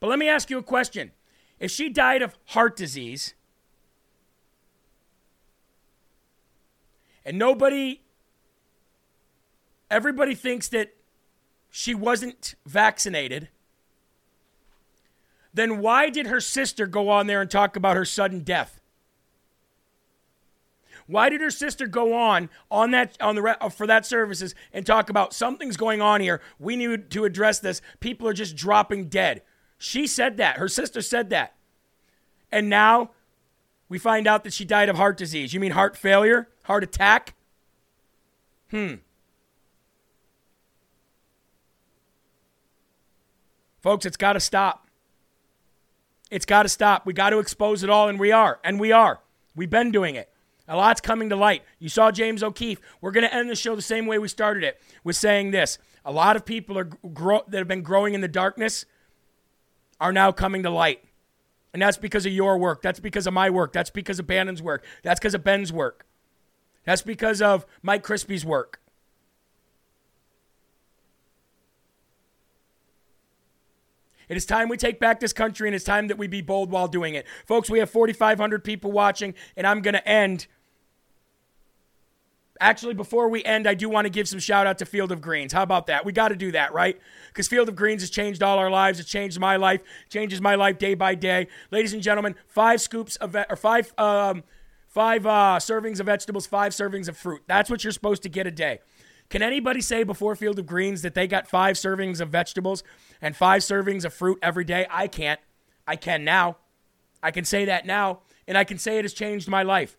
[0.00, 1.10] But let me ask you a question.
[1.58, 3.34] If she died of heart disease,
[7.24, 8.00] And nobody,
[9.90, 10.94] everybody thinks that
[11.70, 13.48] she wasn't vaccinated.
[15.52, 18.80] Then why did her sister go on there and talk about her sudden death?
[21.06, 24.86] Why did her sister go on on that on the uh, for that services and
[24.86, 26.40] talk about something's going on here?
[26.60, 27.82] We need to address this.
[27.98, 29.42] People are just dropping dead.
[29.76, 30.58] She said that.
[30.58, 31.56] Her sister said that.
[32.52, 33.10] And now
[33.90, 35.52] we find out that she died of heart disease.
[35.52, 36.48] You mean heart failure?
[36.62, 37.34] Heart attack?
[38.70, 38.94] Hmm.
[43.82, 44.86] Folks, it's got to stop.
[46.30, 47.04] It's got to stop.
[47.04, 48.60] We got to expose it all, and we are.
[48.62, 49.18] And we are.
[49.56, 50.32] We've been doing it.
[50.68, 51.64] A lot's coming to light.
[51.80, 52.80] You saw James O'Keefe.
[53.00, 55.78] We're going to end the show the same way we started it with saying this.
[56.04, 58.84] A lot of people are grow- that have been growing in the darkness
[60.00, 61.02] are now coming to light.
[61.72, 62.82] And that's because of your work.
[62.82, 63.72] That's because of my work.
[63.72, 64.84] That's because of Bannon's work.
[65.02, 66.06] That's because of Ben's work.
[66.84, 68.80] That's because of Mike Crispi's work.
[74.28, 76.70] It is time we take back this country, and it's time that we be bold
[76.70, 77.26] while doing it.
[77.46, 80.46] Folks, we have 4,500 people watching, and I'm going to end.
[82.62, 85.22] Actually, before we end, I do want to give some shout out to Field of
[85.22, 85.50] Greens.
[85.50, 86.04] How about that?
[86.04, 87.00] We got to do that, right?
[87.28, 89.00] Because Field of Greens has changed all our lives.
[89.00, 89.80] It's changed my life,
[90.10, 91.48] changes my life day by day.
[91.70, 94.44] Ladies and gentlemen, five scoops of, or five, um,
[94.88, 97.42] five uh, servings of vegetables, five servings of fruit.
[97.46, 98.80] That's what you're supposed to get a day.
[99.30, 102.82] Can anybody say before Field of Greens that they got five servings of vegetables
[103.22, 104.86] and five servings of fruit every day?
[104.90, 105.40] I can't.
[105.86, 106.58] I can now.
[107.22, 109.96] I can say that now, and I can say it has changed my life.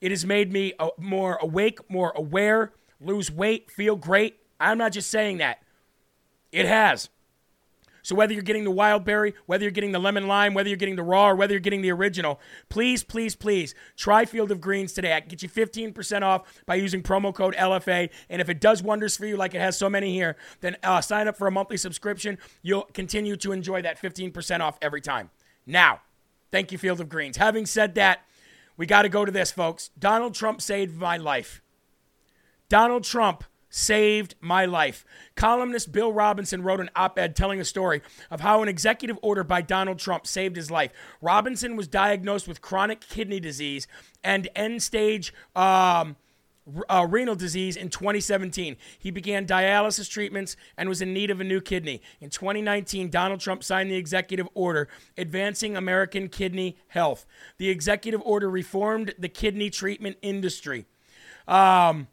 [0.00, 4.36] It has made me more awake, more aware, lose weight, feel great.
[4.60, 5.62] I'm not just saying that.
[6.52, 7.08] It has.
[8.08, 10.78] So whether you're getting the wild berry, whether you're getting the lemon lime, whether you're
[10.78, 12.40] getting the raw, or whether you're getting the original,
[12.70, 15.14] please, please, please try Field of Greens today.
[15.14, 18.08] I can get you 15% off by using promo code LFA.
[18.30, 21.02] And if it does wonders for you, like it has so many here, then uh,
[21.02, 22.38] sign up for a monthly subscription.
[22.62, 25.28] You'll continue to enjoy that 15% off every time.
[25.66, 26.00] Now,
[26.50, 27.36] thank you, Field of Greens.
[27.36, 28.20] Having said that,
[28.78, 29.90] we got to go to this, folks.
[29.98, 31.60] Donald Trump saved my life.
[32.70, 35.04] Donald Trump saved my life.
[35.34, 38.00] Columnist Bill Robinson wrote an op ed telling a story
[38.30, 40.92] of how an executive order by Donald Trump saved his life.
[41.20, 43.86] Robinson was diagnosed with chronic kidney disease
[44.24, 45.34] and end stage.
[45.54, 46.16] Um,
[46.88, 48.76] uh, renal disease in 2017.
[48.98, 52.02] He began dialysis treatments and was in need of a new kidney.
[52.20, 57.26] In 2019, Donald Trump signed the executive order advancing American kidney health.
[57.58, 60.86] The executive order reformed the kidney treatment industry.
[61.46, 62.08] Um,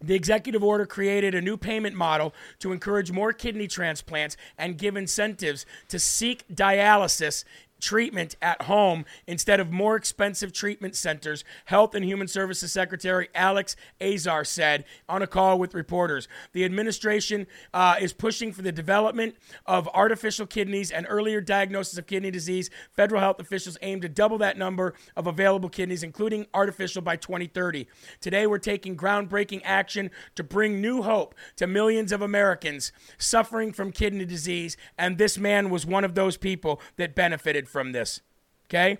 [0.00, 4.96] the executive order created a new payment model to encourage more kidney transplants and give
[4.96, 7.44] incentives to seek dialysis
[7.80, 13.76] treatment at home instead of more expensive treatment centers, Health and Human Services Secretary Alex
[14.00, 16.28] Azar said on a call with reporters.
[16.52, 22.06] The administration uh, is pushing for the development of artificial kidneys and earlier diagnosis of
[22.06, 22.70] kidney disease.
[22.92, 27.86] Federal health officials aim to double that number of available kidneys, including artificial, by 2030.
[28.20, 33.92] Today, we're taking groundbreaking action to bring new hope to millions of Americans suffering from
[33.92, 38.20] kidney disease, and this man was one of those people that benefited from this.
[38.68, 38.98] Okay?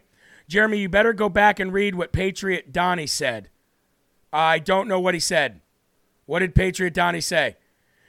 [0.49, 3.51] Jeremy, you better go back and read what Patriot Donnie said.
[4.33, 5.61] I don't know what he said.
[6.27, 7.57] What did Patriot Donnie say?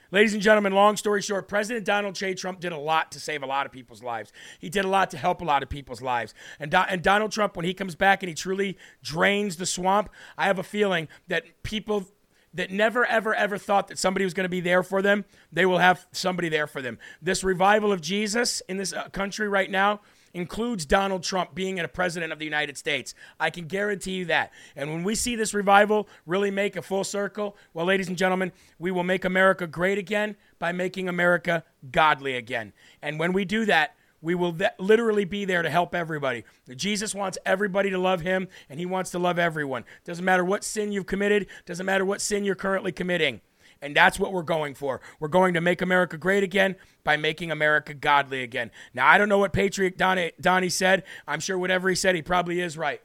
[0.09, 2.33] Ladies and gentlemen, long story short, President Donald J.
[2.33, 4.31] Trump did a lot to save a lot of people's lives.
[4.57, 6.33] He did a lot to help a lot of people's lives.
[6.59, 10.09] And, Do- and Donald Trump, when he comes back and he truly drains the swamp,
[10.37, 12.07] I have a feeling that people
[12.53, 15.65] that never, ever, ever thought that somebody was going to be there for them, they
[15.65, 16.97] will have somebody there for them.
[17.21, 19.99] This revival of Jesus in this uh, country right now,
[20.38, 23.13] includes Donald Trump being a president of the United States.
[23.39, 24.51] I can guarantee you that.
[24.75, 28.51] And when we see this revival really make a full circle, well, ladies and gentlemen,
[28.79, 32.73] we will make America great again by making America godly again.
[33.01, 36.43] And when we do that, we will th- literally be there to help everybody.
[36.75, 39.85] Jesus wants everybody to love him, and he wants to love everyone.
[40.05, 43.41] Doesn't matter what sin you've committed, doesn't matter what sin you're currently committing.
[43.82, 45.01] And that's what we're going for.
[45.19, 48.71] We're going to make America great again by making America godly again.
[48.93, 51.03] Now, I don't know what Patriot Donnie, Donnie said.
[51.28, 53.01] I'm sure whatever he said, he probably is right.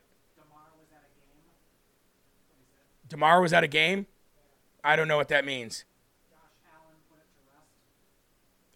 [3.08, 4.06] DeMar was at a game?
[4.82, 5.84] I don't know what that means.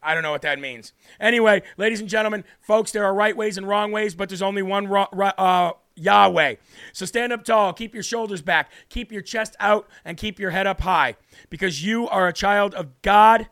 [0.02, 0.92] I don't know what that means.
[1.18, 4.62] Anyway, ladies and gentlemen, folks, there are right ways and wrong ways, but there's only
[4.62, 6.56] one uh, Yahweh.
[6.92, 10.50] So stand up tall, keep your shoulders back, keep your chest out, and keep your
[10.50, 11.16] head up high
[11.50, 13.48] because you are a child of God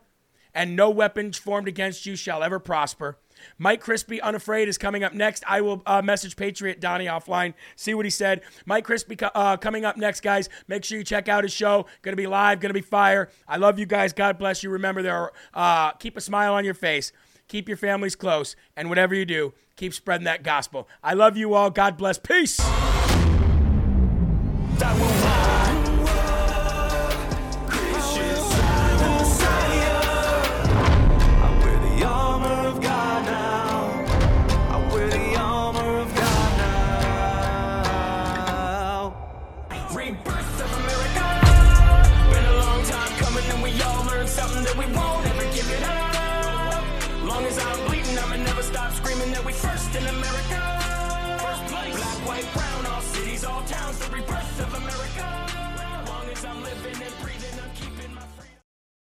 [0.53, 3.17] and no weapon formed against you shall ever prosper.
[3.57, 5.43] Mike Crispi, Unafraid, is coming up next.
[5.47, 8.41] I will uh, message Patriot Donnie offline, see what he said.
[8.65, 10.49] Mike Crispi uh, coming up next, guys.
[10.67, 11.85] Make sure you check out his show.
[12.03, 13.29] To be live, to be fire.
[13.47, 14.13] I love you guys.
[14.13, 14.69] God bless you.
[14.69, 17.11] Remember, there are, uh, keep a smile on your face.
[17.47, 18.55] Keep your families close.
[18.77, 20.87] And whatever you do, Keep spreading that gospel.
[21.03, 21.69] I love you all.
[21.69, 22.17] God bless.
[22.17, 22.59] Peace.